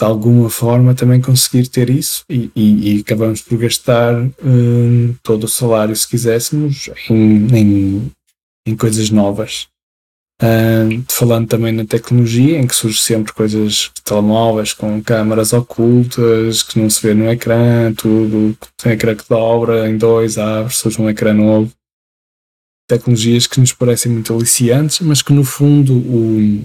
[0.00, 5.44] de alguma forma também conseguir ter isso e, e- e acabamos por gastar hum, todo
[5.44, 8.12] o salário se quiséssemos em, em,
[8.66, 9.66] em coisas novas.
[10.40, 16.78] Hum, falando também na tecnologia em que surge sempre coisas telemóveis com câmaras ocultas que
[16.78, 21.10] não se vê no ecrã tudo, tem ecrã que dobra em dois, abre, surge um
[21.10, 21.72] ecrã novo.
[22.88, 26.64] Tecnologias que nos parecem muito aliciantes, mas que no fundo o,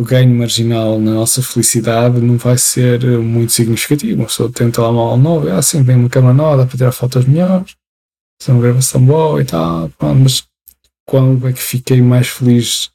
[0.00, 4.20] o ganho marginal na nossa felicidade não vai ser muito significativo.
[4.20, 6.92] Uma pessoa tem um telemóvel novo, é assim, tem uma câmera nova, dá para tirar
[6.92, 7.74] fotos melhores,
[8.44, 10.44] tem uma gravação boa e tal, pronto, mas
[11.08, 12.90] quando é que fiquei mais feliz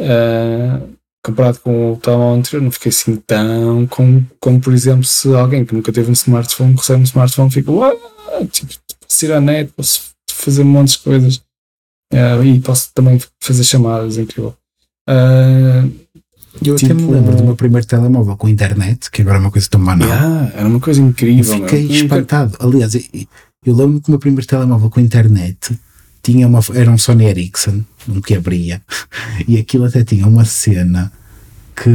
[0.00, 0.80] ah,
[1.24, 5.64] comparado com o telemóvel anterior, não fiquei assim tão como, como por exemplo se alguém
[5.64, 7.72] que nunca teve um smartphone recebe um smartphone fica
[8.50, 11.42] tipo, posso ir à net, posso fazer montes de coisas
[12.12, 14.54] Ah, e posso também fazer chamadas, incrível.
[15.06, 15.84] Ah,
[16.64, 19.50] Eu até me tipo- lembro do meu primeiro telemóvel com internet, que agora é uma
[19.50, 20.08] coisa tão banal.
[20.08, 21.58] yeah, era uma coisa Eu incrível.
[21.58, 21.68] meu.
[21.68, 22.56] fiquei espantado.
[22.60, 23.02] Aliás, eu,
[23.66, 25.78] eu lembro que o meu primeiro telemóvel com internet
[26.22, 28.80] tinha uma, era um Sony Ericsson, um que abria,
[29.48, 31.10] e aquilo até tinha uma cena
[31.74, 31.90] que,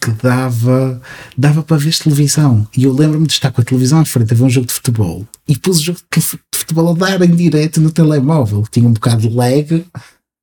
[0.00, 1.00] que dava,
[1.36, 2.66] dava para ver televisão.
[2.76, 4.72] E eu lembro-me de estar com a televisão à frente a ver um jogo de
[4.72, 8.64] futebol e pus o jogo de futebol a dar em direto no telemóvel.
[8.70, 9.84] Tinha um bocado de lag,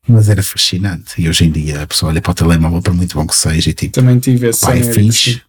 [0.08, 1.22] mas era fascinante.
[1.22, 3.70] E hoje em dia a pessoa olha para o telemóvel, por muito bom que seja,
[3.70, 5.30] e tipo, Também tive esse pá, é fixe.
[5.32, 5.46] Ericsson.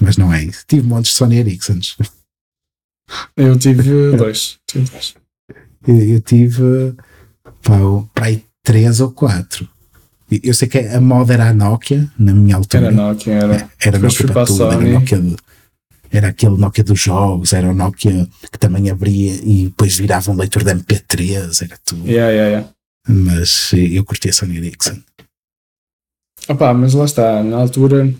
[0.00, 0.64] Mas não é isso.
[0.66, 1.96] Tive montes de Sony Ericssons.
[3.36, 4.58] Eu tive dois.
[4.66, 5.14] Tive dois.
[5.86, 6.94] Eu, eu tive
[7.62, 9.68] pá, o- para aí três ou quatro.
[10.42, 12.86] Eu sei que a moda era a Nokia, na minha altura.
[12.86, 13.70] Era Nokia, era.
[13.78, 14.64] Era Depois Nokia para a tudo.
[14.64, 14.80] Era.
[14.80, 15.36] Nokia de-
[16.10, 20.36] era aquele Nokia dos jogos, era o Nokia que também abria e depois virava um
[20.36, 22.08] leitor de MP3, era tudo.
[22.08, 22.68] Yeah, yeah, yeah.
[23.08, 25.00] Mas eh, eu curti a Sony Ericsson.
[26.48, 28.12] Opa, mas lá está, na altura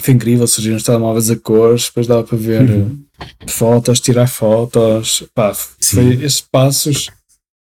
[0.00, 3.04] foi incrível, surgiram os telemóveis a cores, depois dava para ver Uhum.
[3.20, 5.24] eh, fotos, tirar fotos.
[5.34, 7.10] Pá, foi, esses passos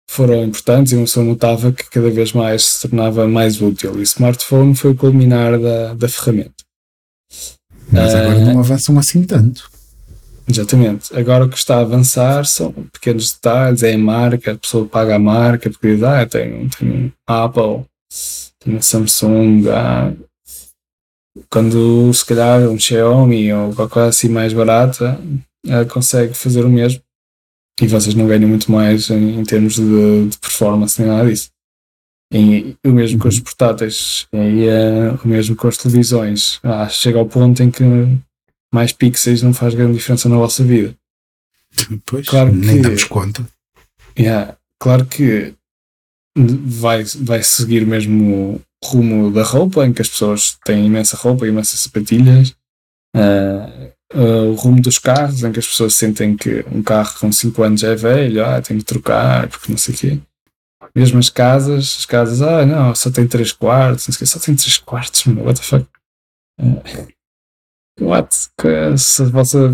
[0.08, 3.94] foram importantes e uma pessoa notava que cada vez mais se tornava mais útil.
[3.96, 6.54] E o smartphone foi o culminar da, da ferramenta.
[7.92, 9.70] Mas agora Eh, não avançam assim tanto.
[10.50, 11.16] Exatamente.
[11.16, 15.14] Agora o que está a avançar são pequenos detalhes, é a marca, a pessoa paga
[15.14, 17.84] a marca, porque diz, ah, tenho, tenho Apple,
[18.58, 20.12] tenho Samsung, ah,
[21.48, 25.18] quando se calhar um Xiaomi ou qualquer coisa assim mais barata
[25.88, 27.00] consegue fazer o mesmo
[27.80, 31.50] e vocês não ganham muito mais em, em termos de, de, performance nem nada disso.
[32.32, 33.42] E, o mesmo com os uhum.
[33.42, 36.60] portáteis, e uh, o mesmo com as televisões.
[36.62, 37.82] Ah, chega ao ponto em que
[38.72, 40.94] mais pixels não faz grande diferença na vossa vida.
[42.04, 43.46] Pois, claro nem que, damos conta.
[44.18, 45.54] Yeah, claro que
[46.36, 51.46] vai, vai seguir mesmo o rumo da roupa, em que as pessoas têm imensa roupa,
[51.46, 52.54] imensas sapatilhas.
[53.14, 57.30] Uh, uh, o rumo dos carros, em que as pessoas sentem que um carro com
[57.30, 60.18] 5 anos é velho, ah, tem que trocar, porque não sei o quê.
[60.94, 64.26] Mesmo as casas, as casas, ah, não, só tem 3 quartos, não sei o quê,
[64.26, 65.86] só tem 3 quartos, what the fuck.
[66.60, 67.08] Uh,
[68.00, 68.34] what?
[68.98, 69.72] Se a vossa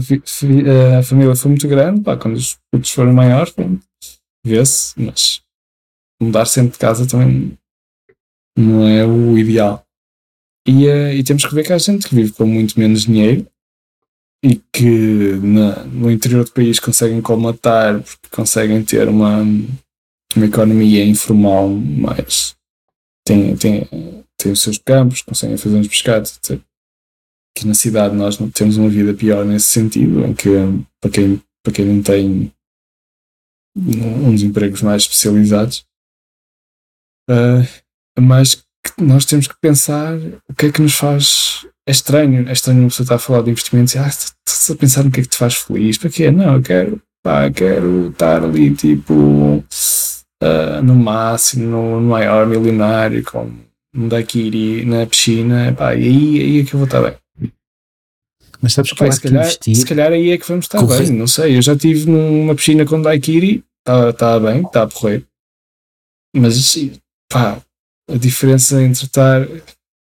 [0.99, 3.55] a família for muito grande, pá, quando os putos forem maiores,
[4.45, 5.41] vê-se, mas
[6.21, 7.57] mudar sempre de casa também
[8.57, 9.85] não é o ideal.
[10.67, 13.47] E, uh, e temos que ver que há gente que vive com muito menos dinheiro
[14.45, 19.43] e que na, no interior do país conseguem colmatar porque conseguem ter uma,
[20.35, 22.57] uma economia informal mais.
[23.25, 23.85] Tem, tem,
[24.37, 26.61] tem os seus campos, conseguem fazer uns pescados, etc.
[27.57, 30.51] Que na cidade nós temos uma vida pior nesse sentido, em que
[31.01, 32.53] para quem, para quem não tem
[33.77, 35.87] uns empregos mais especializados,
[37.29, 37.67] Uh,
[38.19, 38.65] mas
[38.99, 40.17] nós temos que pensar
[40.49, 41.67] o que é que nos faz.
[41.89, 44.75] É estranho, é estranho uma pessoa estar a falar de investimentos e ah, estás a
[44.75, 45.99] pensar no que é que te faz feliz.
[45.99, 46.31] Para quê?
[46.31, 53.23] Não, eu quero, pá, quero estar ali tipo uh, no máximo, no, no, maior milionário,
[53.25, 53.53] com
[53.95, 57.17] um daiquiri na piscina, pá, e aí, aí é que eu vou estar bem.
[58.67, 61.57] Mas sabes que, se, calhar, se calhar aí é que vamos estar bem, não sei.
[61.57, 65.25] Eu já estive numa piscina com daiquiri, está tá bem, está a porrer.
[66.35, 66.77] Mas
[67.31, 67.63] pá,
[68.11, 69.47] a diferença entre estar.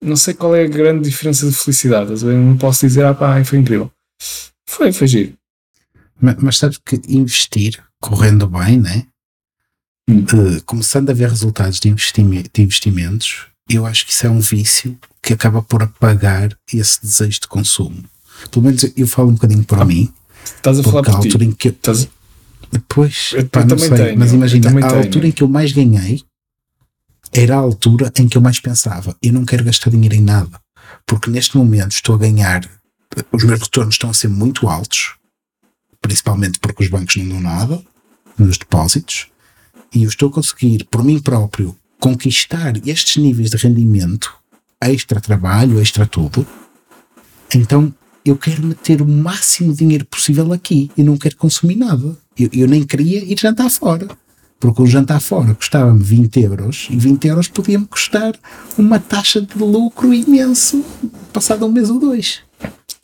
[0.04, 2.10] Não sei qual é a grande diferença de felicidade.
[2.24, 3.92] Eu não posso dizer, ah pá, foi incrível.
[4.68, 5.34] Foi, foi giro.
[6.20, 9.06] Mas, mas sabes que investir, correndo bem, né?
[10.10, 10.22] Hum.
[10.24, 14.98] Uh, começando a ver resultados de, de investimentos, eu acho que isso é um vício
[15.22, 18.04] que acaba por apagar esse desejo de consumo.
[18.52, 20.12] Pelo menos eu, falo um bocadinho para mim.
[20.44, 22.08] Estás a falar por altura em que eu, Estás...
[22.72, 25.04] Depois, eu, pá, eu não sei, tenho, mas imagina, a tenho.
[25.04, 26.24] altura em que eu mais ganhei
[27.34, 30.60] era a altura em que eu mais pensava: eu não quero gastar dinheiro em nada,
[31.06, 32.70] porque neste momento estou a ganhar,
[33.32, 35.16] os meus retornos estão a ser muito altos,
[36.02, 37.82] principalmente porque os bancos não dão nada
[38.38, 39.28] nos depósitos,
[39.94, 44.34] e eu estou a conseguir, por mim próprio, conquistar estes níveis de rendimento,
[44.82, 46.46] extra trabalho, extra tudo.
[47.54, 47.94] Então
[48.26, 52.18] eu quero meter o máximo dinheiro possível aqui e não quero consumir nada.
[52.38, 54.08] Eu, eu nem queria ir jantar fora.
[54.60, 58.34] Porque um jantar fora custava-me 20 euros e 20 euros podia-me custar
[58.78, 60.84] uma taxa de lucro imenso
[61.32, 62.42] passado um mês ou dois.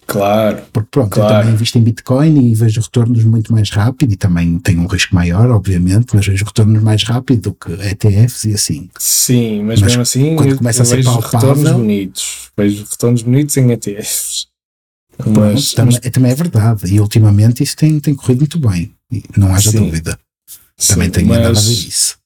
[0.06, 0.62] Claro.
[0.72, 1.34] Porque pronto, claro.
[1.34, 4.88] eu também invisto em Bitcoin e vejo retornos muito mais rápido e também tenho um
[4.88, 8.90] risco maior, obviamente, mas vejo retornos mais rápido do que ETFs e assim.
[9.00, 12.52] Sim, mas, mas mesmo assim quando começa a ser vejo palpável, retornos bonitos.
[12.56, 14.48] Vejo retornos bonitos em ETFs.
[15.18, 16.12] Mas, também, mas...
[16.12, 16.94] também, é verdade.
[16.94, 18.94] E ultimamente isso tem, tem corrido muito bem.
[19.38, 19.80] Não haja Sim.
[19.80, 20.20] dúvida.
[20.88, 22.18] Também tem mas, nada a ver isso.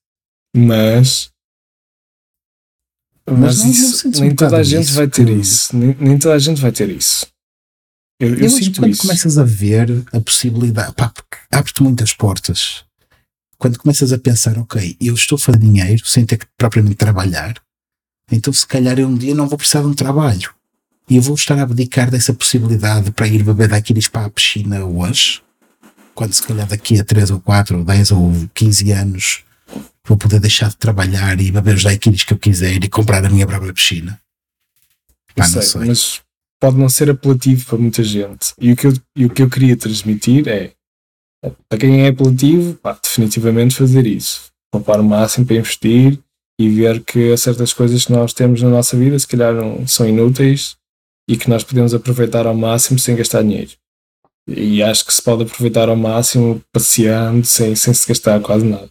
[0.55, 1.31] Mas.
[3.29, 5.75] Mas, mas isso, nem toda a gente vai ter isso.
[5.75, 7.27] Nem, nem, toda a gente vai ter isso.
[8.19, 9.01] Eu, eu, eu sinto quando isso.
[9.03, 11.13] começas a ver a possibilidade, pá,
[11.51, 12.83] abre-te muitas portas.
[13.57, 17.61] Quando começas a pensar, ok, eu estou a fazer dinheiro sem ter que propriamente trabalhar,
[18.31, 20.53] então se calhar eu um dia não vou precisar de um trabalho.
[21.09, 24.85] E eu vou estar a abdicar dessa possibilidade para ir beber daqueles para a piscina
[24.85, 25.41] hoje
[26.13, 29.43] quando se calhar daqui a 3 ou 4 ou 10 ou 15 anos
[30.05, 33.29] vou poder deixar de trabalhar e beber os daiquiris que eu quiser e comprar a
[33.29, 34.19] minha própria piscina.
[35.35, 35.85] Pá, sei, sei.
[35.85, 36.21] Mas
[36.59, 38.53] pode não ser apelativo para muita gente.
[38.59, 40.71] E o que eu, e o que eu queria transmitir é
[41.69, 44.47] para quem é apelativo, pá, definitivamente fazer isso.
[44.71, 46.19] Poupar o máximo para investir
[46.59, 50.05] e ver que certas coisas que nós temos na nossa vida se calhar não são
[50.05, 50.75] inúteis
[51.29, 53.71] e que nós podemos aproveitar ao máximo sem gastar dinheiro
[54.55, 58.89] e acho que se pode aproveitar ao máximo passeando sem, sem se gastar quase nada.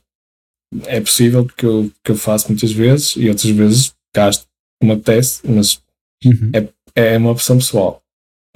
[0.87, 4.47] É possível porque eu, que eu faço muitas vezes e outras vezes gasto
[4.81, 5.81] como apetece, mas
[6.25, 6.51] uhum.
[6.55, 8.03] é, é uma opção pessoal.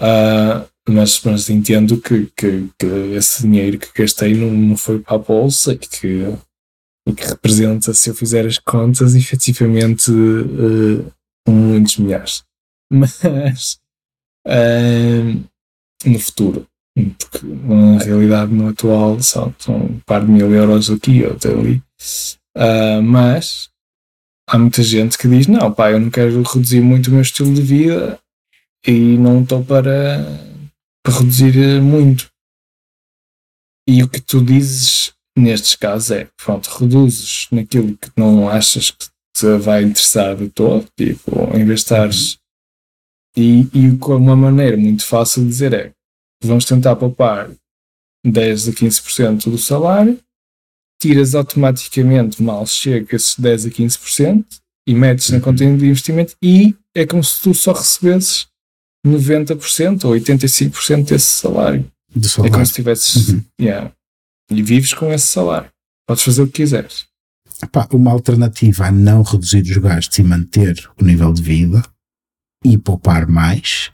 [0.01, 5.15] Uh, mas, mas entendo que, que, que, esse dinheiro que gastei não, não foi para
[5.15, 6.37] a bolsa e que,
[7.09, 11.13] e que representa, se eu fizer as contas, efetivamente uh,
[11.49, 12.45] muitos milhares.
[13.25, 13.81] Mas
[14.47, 15.45] uh,
[16.05, 21.23] no futuro Porque na realidade no atual são, são um par de mil euros aqui
[21.25, 21.83] ou ali.
[22.55, 23.71] Uh, mas
[24.47, 27.55] há muita gente que diz: Não, pá, eu não quero reduzir muito o meu estilo
[27.55, 28.21] de vida
[28.87, 30.23] e não estou para,
[31.03, 32.31] para reduzir muito.
[33.89, 39.07] E o que tu dizes nestes casos é: pronto, reduzes naquilo que não achas que
[39.35, 42.42] te vai interessar de todo, tipo, em vez de estares.
[43.37, 45.93] E, e uma maneira muito fácil de dizer é:
[46.45, 47.51] vamos tentar poupar
[48.25, 50.19] 10 a 15% do salário
[51.03, 54.45] tiras automaticamente mal chega esses 10 a 15%
[54.87, 58.47] e metes na conta de investimento e é como se tu só recebesses
[59.05, 61.91] 90% ou 85% desse salário.
[62.23, 62.47] salário.
[62.47, 63.29] É como se tivesses.
[63.31, 63.43] Uhum.
[63.61, 63.93] Yeah,
[64.49, 65.71] e vives com esse salário.
[66.07, 67.07] Podes fazer o que quiseres.
[67.61, 71.83] Epá, uma alternativa a não reduzir os gastos e manter o nível de vida
[72.65, 73.91] e poupar mais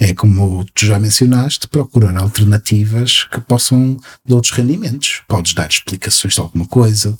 [0.00, 5.20] é como tu já mencionaste, procurar alternativas que possam de outros rendimentos.
[5.28, 7.16] Podes dar explicações de alguma coisa,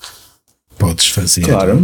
[0.78, 1.76] podes fazer claro.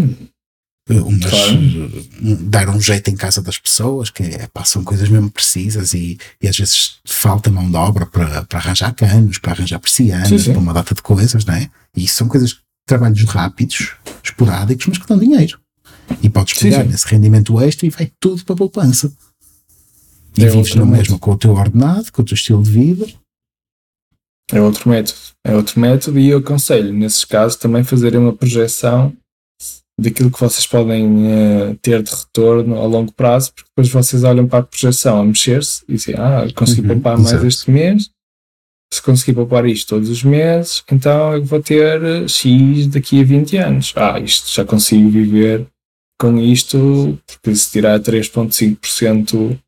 [0.88, 2.06] Umas, claro.
[2.42, 6.48] dar um jeito em casa das pessoas, que é, são coisas mesmo precisas e, e
[6.48, 10.72] às vezes falta mão de obra para, para arranjar canos, para arranjar persianas, para uma
[10.72, 11.68] data de coisas, não é?
[11.94, 15.58] E são coisas, trabalhos rápidos, esporádicos, mas que dão dinheiro.
[16.22, 16.88] E podes pegar sim, sim.
[16.90, 19.12] nesse rendimento extra e vai tudo para a poupança.
[20.36, 23.06] E é vives no mesmo com o teu ordenado, com o teu estilo de vida.
[24.52, 25.18] É outro método.
[25.44, 29.12] É outro método e eu aconselho, nesses casos, também fazerem uma projeção
[29.98, 34.46] daquilo que vocês podem uh, ter de retorno a longo prazo, porque depois vocês olham
[34.46, 38.10] para a projeção a mexer-se e dizem, ah, consegui uhum, poupar mais este mês,
[38.92, 43.24] se conseguir poupar isto todos os meses, então eu vou ter eh, X daqui a
[43.24, 43.92] 20 anos.
[43.96, 45.66] Ah, isto já consigo viver
[46.18, 49.58] com isto, porque se tirar 3,5%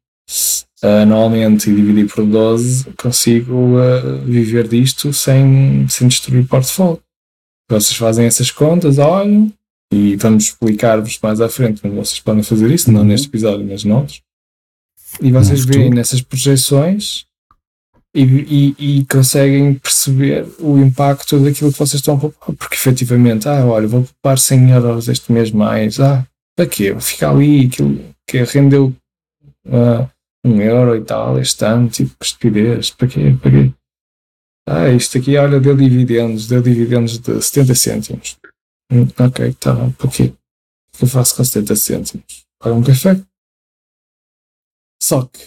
[0.83, 7.03] anualmente e dividir por 12, consigo uh, viver disto sem, sem destruir o portfólio.
[7.71, 9.53] Vocês fazem essas contas, olham
[9.93, 13.07] e vamos explicar-vos mais à frente como vocês podem fazer isso, não uhum.
[13.07, 14.23] neste episódio, mas noutros.
[15.21, 17.27] E vocês veem nessas projeções
[18.15, 23.49] e, e, e, conseguem perceber o impacto daquilo que vocês estão a poupar, porque efetivamente,
[23.49, 26.27] ah, olha, vou poupar 100 euros este mês mais, ah,
[26.59, 26.99] para quê?
[26.99, 28.93] Fica ali, aquilo que rendeu.
[29.65, 30.11] Uh,
[30.45, 33.37] um euro e tal este ano, tipo, estupidez, para quê?
[33.41, 33.75] Para quê?
[34.69, 38.37] Ah, isto aqui, olha, deu dividendos, deu dividendos de 70 cêntimos.
[38.91, 40.33] Hum, ok, tá bom, para quê?
[40.95, 42.47] O que eu faço com 70 cêntimos?
[42.59, 43.21] Pago um café?
[45.03, 45.45] Só que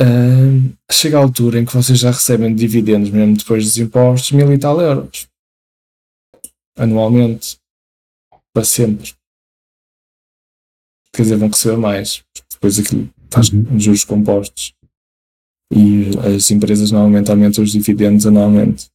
[0.00, 4.52] uh, chega a altura em que vocês já recebem dividendos, mesmo depois dos impostos, mil
[4.52, 5.28] e tal euros.
[6.76, 7.58] Anualmente.
[8.54, 9.14] Para sempre.
[11.14, 12.24] Quer dizer, vão receber mais.
[12.52, 13.78] Depois aquilo faz uhum.
[13.78, 14.74] juros compostos.
[15.72, 18.90] E as empresas normalmente aumentam os dividendos anualmente.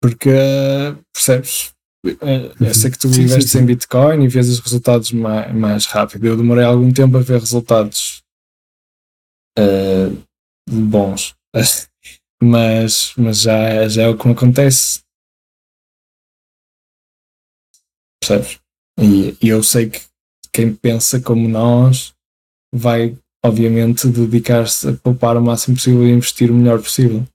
[0.00, 0.30] Porque,
[1.12, 1.74] percebes?
[2.06, 3.64] Eh, eu sei que tu sim, investes sim, sim.
[3.64, 6.26] em Bitcoin e vês os resultados mais, mais rápido.
[6.26, 8.22] Eu demorei algum tempo a ver resultados
[9.58, 10.16] uh,
[10.70, 11.34] bons,
[12.42, 15.00] mas, mas já, já é o que me acontece.
[18.20, 18.60] Percebes?
[18.98, 20.00] E, e eu sei que
[20.52, 22.12] quem pensa como nós
[22.74, 27.26] vai, obviamente, dedicar-se a poupar o máximo possível e investir o melhor possível.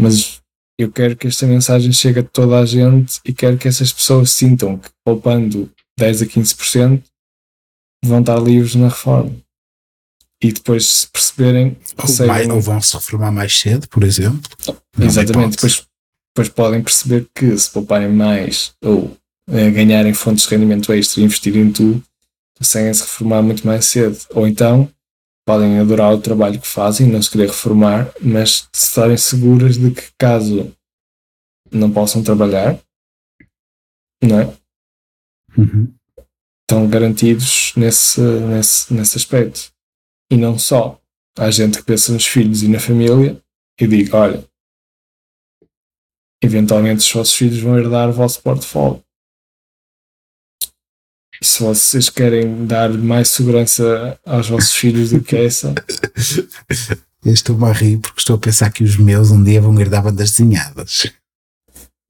[0.00, 0.40] Mas
[0.78, 4.30] eu quero que esta mensagem chegue a toda a gente e quero que essas pessoas
[4.30, 7.02] sintam que poupando 10 a 15%
[8.02, 9.36] vão estar livres na reforma.
[10.42, 11.76] E depois se perceberem.
[11.98, 14.50] Ou, mais, ou vão se reformar mais cedo, por exemplo.
[14.98, 15.56] Exatamente.
[15.56, 15.86] Depois,
[16.34, 19.14] depois podem perceber que se pouparem mais ou
[19.48, 22.02] ganharem fontes de rendimento extra e investirem em tudo,
[22.56, 24.18] conseguem se reformar muito mais cedo.
[24.30, 24.92] Ou então
[25.46, 30.12] podem adorar o trabalho que fazem, não se querer reformar, mas estarem seguras de que
[30.18, 30.72] caso
[31.72, 32.78] não possam trabalhar,
[34.22, 34.54] não é?
[35.56, 35.92] Uhum.
[36.62, 39.72] Estão garantidos nesse, nesse, nesse aspecto.
[40.30, 41.00] E não só.
[41.36, 43.40] Há gente que pensa nos filhos e na família
[43.80, 44.44] e diga: olha,
[46.42, 49.02] eventualmente os vossos filhos vão herdar o vosso portfólio
[51.42, 55.74] se vocês querem dar mais segurança aos vossos filhos do que essa.
[57.24, 60.02] Eu estou-me a rir porque estou a pensar que os meus um dia vão herdar
[60.02, 61.12] bandas desenhadas.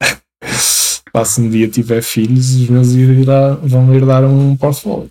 [1.24, 5.10] se um dia tiver filhos, os meus irá, vão herdar um portfólio.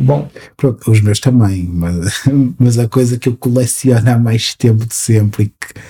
[0.00, 0.30] Bom.
[0.56, 2.22] Pronto, os meus também, mas,
[2.58, 5.80] mas a coisa que eu coleciono há mais tempo de sempre e que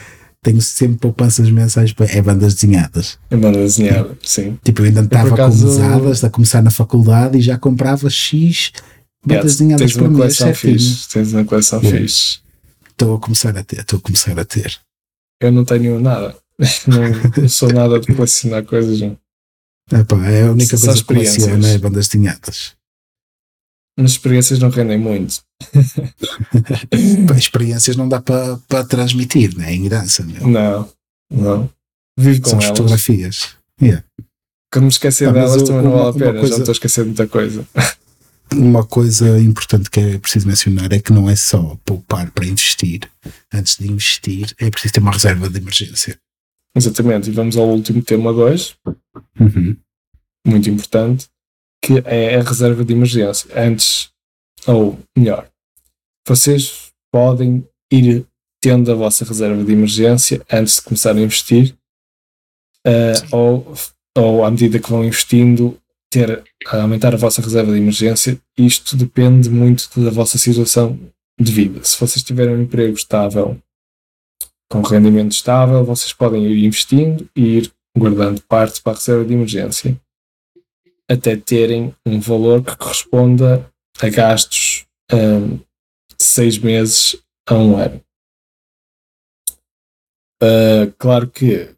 [0.43, 3.19] tenho sempre poupanças mensais é bandas desenhadas.
[3.31, 4.59] É bandas desenhadas, sim.
[4.65, 5.65] Tipo, eu ainda estava acaso...
[5.65, 8.73] com mesadas a começar na faculdade e já comprava X
[9.25, 10.59] bandas yeah, desenhadas por mês.
[10.59, 12.01] Fixe, tens uma coleção yeah.
[12.01, 12.39] fixe.
[12.89, 14.79] Estou a começar a ter, estou a começar a ter.
[15.41, 16.37] Eu não tenho nada.
[16.87, 19.01] Não, sou nada de colecionar coisas.
[19.01, 19.17] Não.
[19.99, 22.75] Epá, é a única coisa que coleciono é bandas desenhadas.
[23.99, 25.43] Mas experiências não rendem muito.
[27.37, 29.75] experiências não dá para pa transmitir, né?
[29.75, 30.25] em herança.
[30.25, 30.49] Meu.
[30.49, 30.89] Não,
[31.31, 31.71] não.
[32.17, 32.67] Com São elas.
[32.67, 33.57] fotografias.
[33.81, 34.05] Yeah.
[34.73, 37.03] Quando me esquecer ah, delas também não vale a pena, coisa, já estou a esquecer
[37.03, 37.67] de muita coisa.
[38.53, 43.01] Uma coisa importante que é preciso mencionar é que não é só poupar para investir.
[43.53, 46.19] Antes de investir, é preciso ter uma reserva de emergência.
[46.75, 48.77] Exatamente, e vamos ao último tema 2,
[49.41, 49.77] uhum.
[50.47, 51.29] muito importante,
[51.83, 53.49] que é a reserva de emergência.
[53.57, 54.11] Antes,
[54.67, 55.49] ou melhor,
[56.27, 58.27] vocês podem ir
[58.61, 61.75] tendo a vossa reserva de emergência antes de começar a investir,
[62.87, 63.75] uh, ou,
[64.17, 65.79] ou à medida que vão investindo,
[66.11, 68.41] ter a aumentar a vossa reserva de emergência.
[68.59, 70.99] Isto depende muito da vossa situação
[71.41, 71.83] de vida.
[71.85, 73.59] Se vocês tiverem um emprego estável,
[74.71, 79.35] com rendimento estável, vocês podem ir investindo e ir guardando parte para a reserva de
[79.35, 80.01] emergência
[81.11, 83.69] até terem um valor que corresponda
[84.01, 85.59] a gastos um,
[86.23, 87.17] seis meses
[87.49, 88.01] a um ano.
[90.43, 91.69] Uh, claro que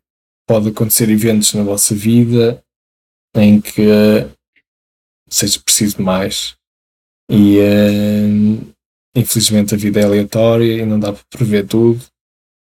[0.46, 2.62] pode acontecer eventos na vossa vida
[3.34, 3.86] em que
[5.28, 6.54] seja preciso mais
[7.30, 8.74] e uh,
[9.16, 12.04] infelizmente a vida é aleatória e não dá para prever tudo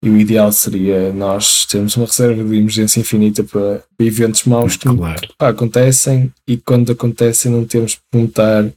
[0.04, 4.88] e o ideal seria nós termos uma reserva de emergência infinita para eventos maus que
[4.88, 5.28] claro.
[5.38, 8.70] acontecem e quando acontecem não temos que perguntar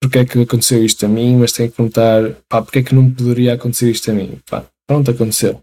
[0.00, 2.94] porque é que aconteceu isto a mim, mas tem que perguntar pá, porque é que
[2.94, 4.40] não poderia acontecer isto a mim.
[4.48, 5.62] Pá, pronto, aconteceu.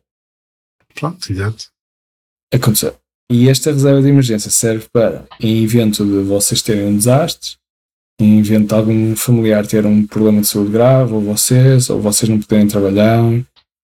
[0.94, 1.66] Pronto, exato.
[2.54, 2.96] Aconteceu.
[3.32, 7.58] E esta reserva de emergência serve para, em evento de vocês terem um desastre,
[8.22, 12.30] em evento de algum familiar ter um problema de saúde grave, ou vocês, ou vocês
[12.30, 13.22] não poderem trabalhar,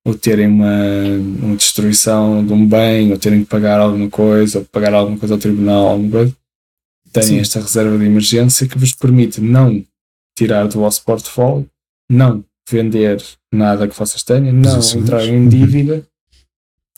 [0.06, 1.04] ou terem uma,
[1.42, 5.34] uma destruição de um bem, ou terem que pagar alguma coisa, ou pagar alguma coisa
[5.34, 6.36] ao tribunal, alguma coisa,
[7.12, 9.84] têm esta reserva de emergência que vos permite não
[10.38, 11.70] tirar do vosso portfólio,
[12.10, 13.22] não vender
[13.54, 16.08] nada que vocês tenham, não entrar em dívida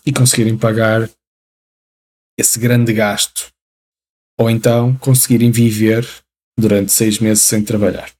[0.05, 1.09] e conseguirem pagar
[2.37, 3.49] esse grande gasto.
[4.39, 6.07] Ou então conseguirem viver
[6.57, 8.11] durante seis meses sem trabalhar.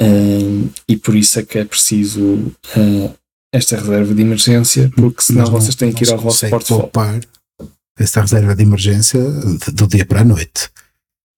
[0.00, 2.34] Um, e por isso é que é preciso
[2.76, 3.14] uh,
[3.52, 6.82] esta reserva de emergência, porque senão não, vocês têm que ir ao vosso portfólio.
[6.82, 7.20] poupar
[7.98, 9.20] esta reserva de emergência
[9.72, 10.70] do dia para a noite.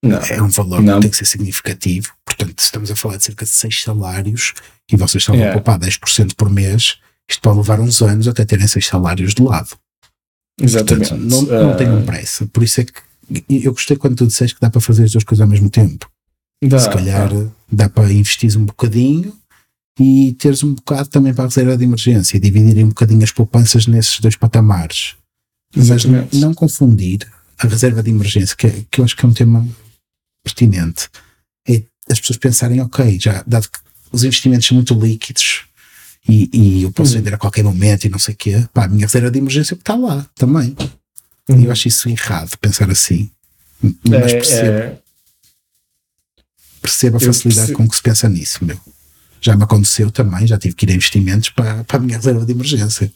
[0.02, 0.96] Não, é um valor não.
[0.96, 2.12] que tem que ser significativo.
[2.24, 4.54] Portanto, estamos a falar de cerca de 6 salários
[4.90, 5.52] e vocês estão yeah.
[5.52, 6.98] a poupar 10% por mês.
[7.28, 9.76] Isto pode levar uns anos até terem 6 salários de lado.
[10.60, 11.08] Exatamente.
[11.08, 11.76] Portanto, não, não uh...
[11.76, 12.46] tenham pressa.
[12.46, 12.92] Por isso é que
[13.48, 16.08] eu gostei quando tu disseste que dá para fazer as duas coisas ao mesmo tempo.
[16.64, 17.50] Dá, Se calhar dá.
[17.70, 19.32] dá para investir um bocadinho
[19.98, 23.32] e teres um bocado também para a reserva de emergência e dividir um bocadinho as
[23.32, 25.14] poupanças nesses dois patamares.
[25.76, 26.28] Exatamente.
[26.32, 27.28] Mas não confundir
[27.58, 29.66] a reserva de emergência, que, é, que eu acho que é um tema
[30.48, 31.08] pertinente,
[31.68, 33.78] é as pessoas pensarem, ok, já dado que
[34.10, 35.64] os investimentos são muito líquidos
[36.28, 37.18] e, e eu posso uhum.
[37.18, 39.74] vender a qualquer momento e não sei o quê, pá, a minha reserva de emergência
[39.74, 40.76] está lá também.
[41.48, 41.64] Uhum.
[41.64, 43.30] Eu acho isso errado, pensar assim.
[43.80, 44.68] Mas percebo.
[44.68, 44.98] É, é
[46.82, 48.78] percebo a facilidade com que se pensa nisso, meu.
[49.40, 52.44] Já me aconteceu também, já tive que ir a investimentos para, para a minha reserva
[52.44, 53.12] de emergência.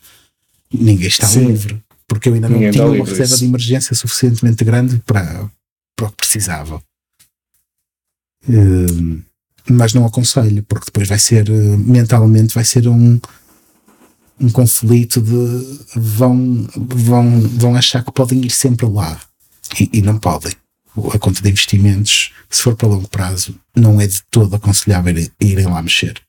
[0.73, 1.47] Ninguém está Sim.
[1.47, 3.39] livre, porque eu ainda não Ninguém tinha uma reserva isso.
[3.39, 5.51] de emergência suficientemente grande para,
[5.97, 6.83] para o que precisava.
[8.49, 9.23] Uh,
[9.71, 13.21] mas não aconselho, porque depois vai ser, uh, mentalmente, vai ser um,
[14.41, 19.21] um conflito de vão, vão, vão achar que podem ir sempre lá
[19.79, 20.53] e, e não podem
[21.15, 25.67] a conta de investimentos, se for para longo prazo, não é de todo aconselhável irem
[25.67, 26.21] lá mexer.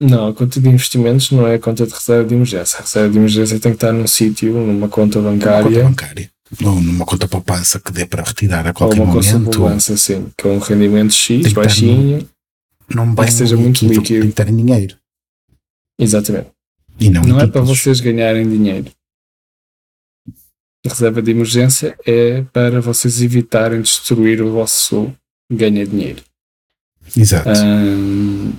[0.00, 2.78] Não, a conta de investimentos não é a conta de reserva de emergência.
[2.78, 5.62] A reserva de emergência tem que estar num sítio, numa conta bancária.
[5.62, 6.30] Numa conta bancária.
[6.60, 9.44] Numa conta poupança que dê para retirar a qualquer ou uma momento.
[9.44, 12.28] Conta poupança, sim, com um rendimento X, baixinho,
[12.94, 14.20] não que seja muito líquido.
[14.20, 14.96] Tem que ter dinheiro.
[15.98, 16.48] Exatamente.
[17.00, 18.90] E não, não é para vocês ganharem dinheiro
[20.88, 25.12] reserva de emergência é para vocês evitarem destruir o vosso
[25.50, 26.22] ganha-dinheiro.
[27.16, 27.48] Exato.
[27.50, 28.52] Um,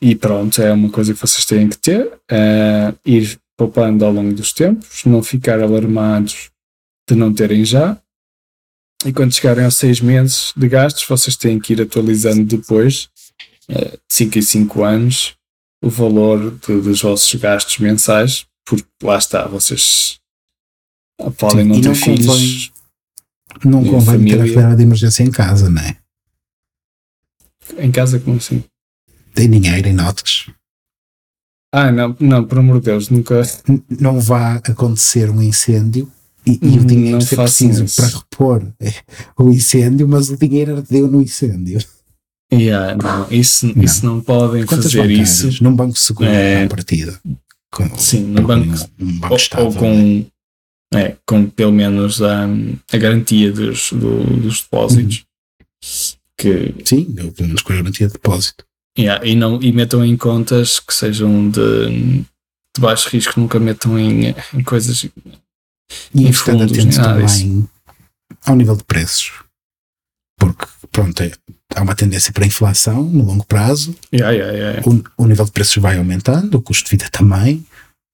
[0.00, 4.32] e pronto, é uma coisa que vocês têm que ter, uh, ir poupando ao longo
[4.32, 6.49] dos tempos, não ficar alarmados
[7.14, 8.00] de não terem já.
[9.04, 13.08] E quando chegarem aos seis meses de gastos, vocês têm que ir atualizando depois,
[13.70, 15.34] uh, 5 em 5 anos,
[15.82, 20.20] o valor de, dos vossos gastos mensais, porque lá está, vocês
[21.38, 22.26] podem não ter não filhos.
[22.26, 22.70] Convém,
[23.64, 24.36] não convém família.
[24.36, 25.96] ter a reserva de emergência em casa, não é?
[27.78, 28.62] Em casa, como assim?
[29.34, 30.50] Tem dinheiro em notas.
[31.72, 33.40] Ah, não, não, por amor de Deus, nunca.
[33.88, 36.10] Não vá acontecer um incêndio
[36.46, 37.96] e, e o Hum, dinheiro não ser façam preciso isso.
[38.02, 38.94] para repor eh,
[39.38, 41.78] o incêndio, mas o dinheiro ardeu no incêndio.
[42.52, 43.84] Yeah, não, isso, Não.
[43.84, 45.62] isso não podem Contas fazer isso.
[45.62, 46.64] num banco seguro É.
[46.64, 47.20] à partida.
[47.72, 48.74] Com, Sim, no banco.
[48.98, 49.66] Um banco Ou, estável.
[49.66, 50.26] ou com,
[50.92, 52.46] é, com pelo menos a,
[52.92, 55.24] a garantia dos, do- dos depósitos.
[56.36, 58.64] Que, Sim, eu pelo menos com a garantia de depósito.
[58.98, 62.22] yeah, e, não, e metam em contas que sejam de,
[62.74, 65.06] de baixo risco, nunca metam em, em coisas.
[66.14, 67.68] E Em estando fundos, atentos nada também
[68.46, 69.32] ao nível de preços.
[70.38, 71.32] Porque, pronto, é-
[71.74, 74.82] há uma tendência para a inflação no longo prazo, Yeah, yeah, yeah.
[74.88, 77.64] o, o nível de preços vai aumentando, o custo de vida também,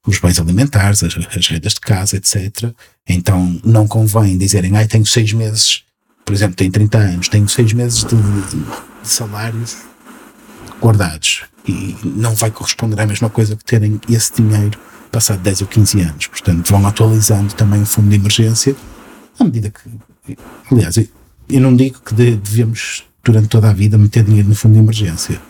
[0.07, 2.73] os bens alimentares, as, as rendas de casa, etc.
[3.09, 5.83] Então não convém dizerem, ai, tenho seis meses,
[6.25, 9.77] por exemplo, tenho 30 anos, tenho seis meses de, de salários
[10.81, 14.79] guardados e não vai corresponder à mesma coisa que terem esse dinheiro
[15.11, 16.27] passado 10 ou 15 anos.
[16.27, 18.75] Portanto, vão atualizando também o fundo de emergência
[19.39, 20.37] à medida que.
[20.73, 24.75] Aliás, eu, não digo que de- devemos, durante toda a vida, meter dinheiro no fundo
[24.75, 25.41] de emergência.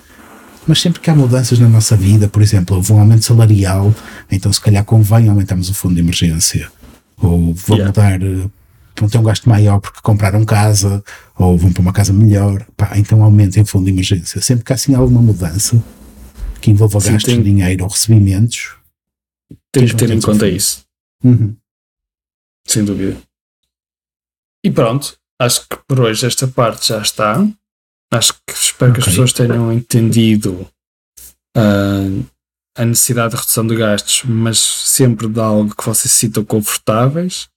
[0.66, 3.94] Mas sempre que há mudanças na nossa vida, por exemplo, houve um aumento salarial,
[4.30, 6.68] então se calhar convém aumentarmos o fundo de emergência.
[7.18, 7.86] Ou vou Yeah.
[7.86, 8.48] mudar, eh,
[8.98, 11.02] vão ter um gasto maior porque compraram casa,
[11.38, 14.42] ou vão para uma casa melhor, pá, então aumentem o fundo de emergência.
[14.42, 15.80] Sempre que há assim alguma mudança
[16.60, 18.70] que envolva Sim, gastos tem- de dinheiro ou recebimentos,
[19.72, 20.84] Tem que ter em conta isso.
[21.22, 21.56] uhum,
[22.66, 23.20] Sem dúvida.
[24.64, 27.46] E pronto, acho que por hoje esta parte já está.
[28.12, 30.68] Acho que espero que as pessoas tenham entendido
[31.56, 32.02] ah,
[32.76, 37.48] a necessidade de redução de gastos, mas sempre de algo que vocês se sintam confortáveis.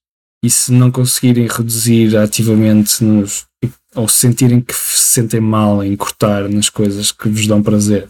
[0.43, 3.45] E se não conseguirem reduzir ativamente nos,
[3.93, 8.09] ou sentirem que se sentem mal em cortar nas coisas que vos dão prazer,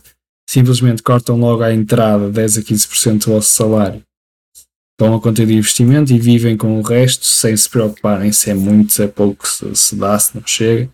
[0.49, 4.01] simplesmente cortam logo à entrada 10 a 15% do vosso salário
[4.99, 8.53] vão à conta de investimento e vivem com o resto sem se preocuparem se é
[8.53, 10.89] muito, se é pouco, se, se dá, se não chega,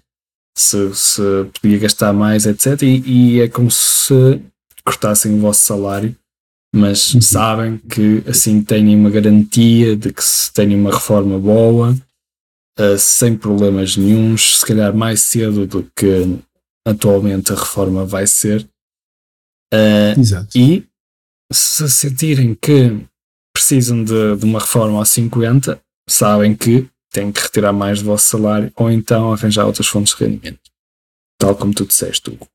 [0.56, 1.22] se, se
[1.60, 2.84] podia gastar mais, etc.
[2.84, 4.42] E, e é como se
[4.84, 6.16] cortassem o vosso salário,
[6.76, 7.22] mas Uhum.
[7.22, 11.96] sabem que assim têm uma garantia de que se têm uma reforma boa,
[12.78, 16.38] eh, sem problemas nenhuns, se calhar mais cedo do que
[16.86, 18.68] atualmente a reforma vai ser.
[19.76, 20.58] Eh, exato.
[20.58, 20.88] e
[21.52, 23.06] se sentirem que
[23.54, 28.28] precisam de, de uma reforma aos 50, sabem que têm que retirar mais do vosso
[28.28, 30.60] salário ou então arranjar outras fontes de rendimento.
[31.40, 32.48] Tal como tu disseste, Hugo.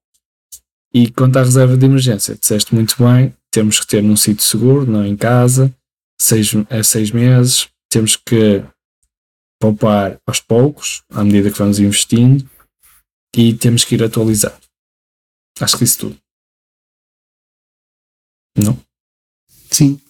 [0.93, 4.91] E quanto à reserva de emergência, disseste muito bem, temos que ter num sítio seguro,
[4.91, 5.75] não em casa,
[6.21, 8.63] seis, a seis meses, temos que
[9.61, 12.49] poupar aos poucos, à medida que vamos investindo,
[13.37, 14.61] e temos que ir atualizando.
[15.61, 16.17] Acho que disse tudo.
[18.57, 18.79] Não?
[19.71, 20.01] Sim.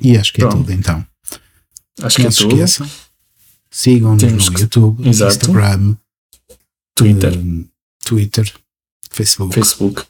[0.00, 0.58] E acho que é Pronto.
[0.64, 1.06] tudo então.
[2.02, 2.54] Acho que Não é se tudo.
[2.54, 2.90] esqueçam.
[3.70, 5.36] Sigam-nos no que- YouTube, Exato.
[5.36, 5.96] Instagram,
[6.94, 7.68] Twitter, hum,
[8.04, 8.52] Twitter,
[9.10, 9.54] Facebook.
[9.54, 10.02] Facebook.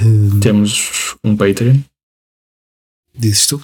[0.00, 1.78] hum, Temos um Patreon.
[3.14, 3.62] dizes tu?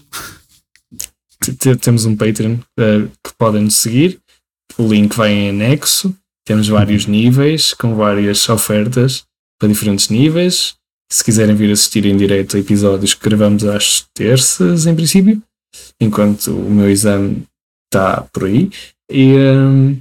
[1.81, 4.21] Temos um Patreon eh, que podem nos seguir.
[4.77, 6.15] O link vai em anexo.
[6.45, 9.25] Temos vários níveis com várias ofertas
[9.59, 10.77] para diferentes níveis.
[11.11, 15.43] Se quiserem vir assistir em direto a episódios que gravamos às terças, em princípio,
[16.01, 17.45] enquanto o meu exame
[17.87, 18.71] está por aí.
[19.11, 19.99] E, hum,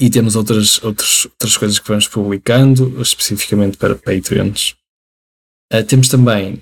[0.00, 4.74] e temos outras, outras, outras coisas que vamos publicando, especificamente para Patreons.
[5.70, 6.60] Eh, temos também,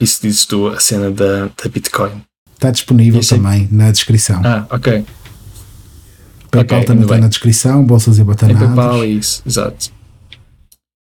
[0.00, 2.22] isso dizes tu, a cena da, da Bitcoin.
[2.54, 4.42] Está disponível é- também na descrição.
[4.44, 5.04] Ah, ok.
[6.50, 7.22] PayPal ok, também está bem.
[7.22, 8.62] na descrição, bolsas e É batanadas.
[8.68, 9.90] PayPal, é isso, exato.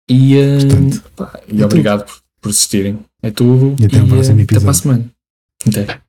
[0.08, 2.98] E, eh, Portanto, pá, e é obrigado por, por assistirem.
[3.22, 3.74] É tudo.
[3.82, 4.74] E até ao próximo eh, Até para a episódio.
[4.74, 5.10] semana.
[5.66, 6.00] Até.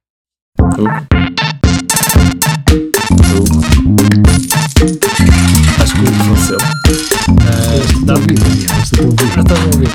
[5.81, 6.57] Acho que faleceu.
[7.41, 8.39] Ah, Está a ouvir?
[8.69, 9.89] Ah, Está a ouvir?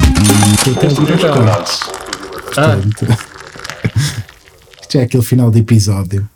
[0.77, 1.35] Até a ouvir Então.
[1.45, 1.81] cortes.
[2.57, 2.79] Ah,
[4.81, 6.29] Isto é aquele final de episódio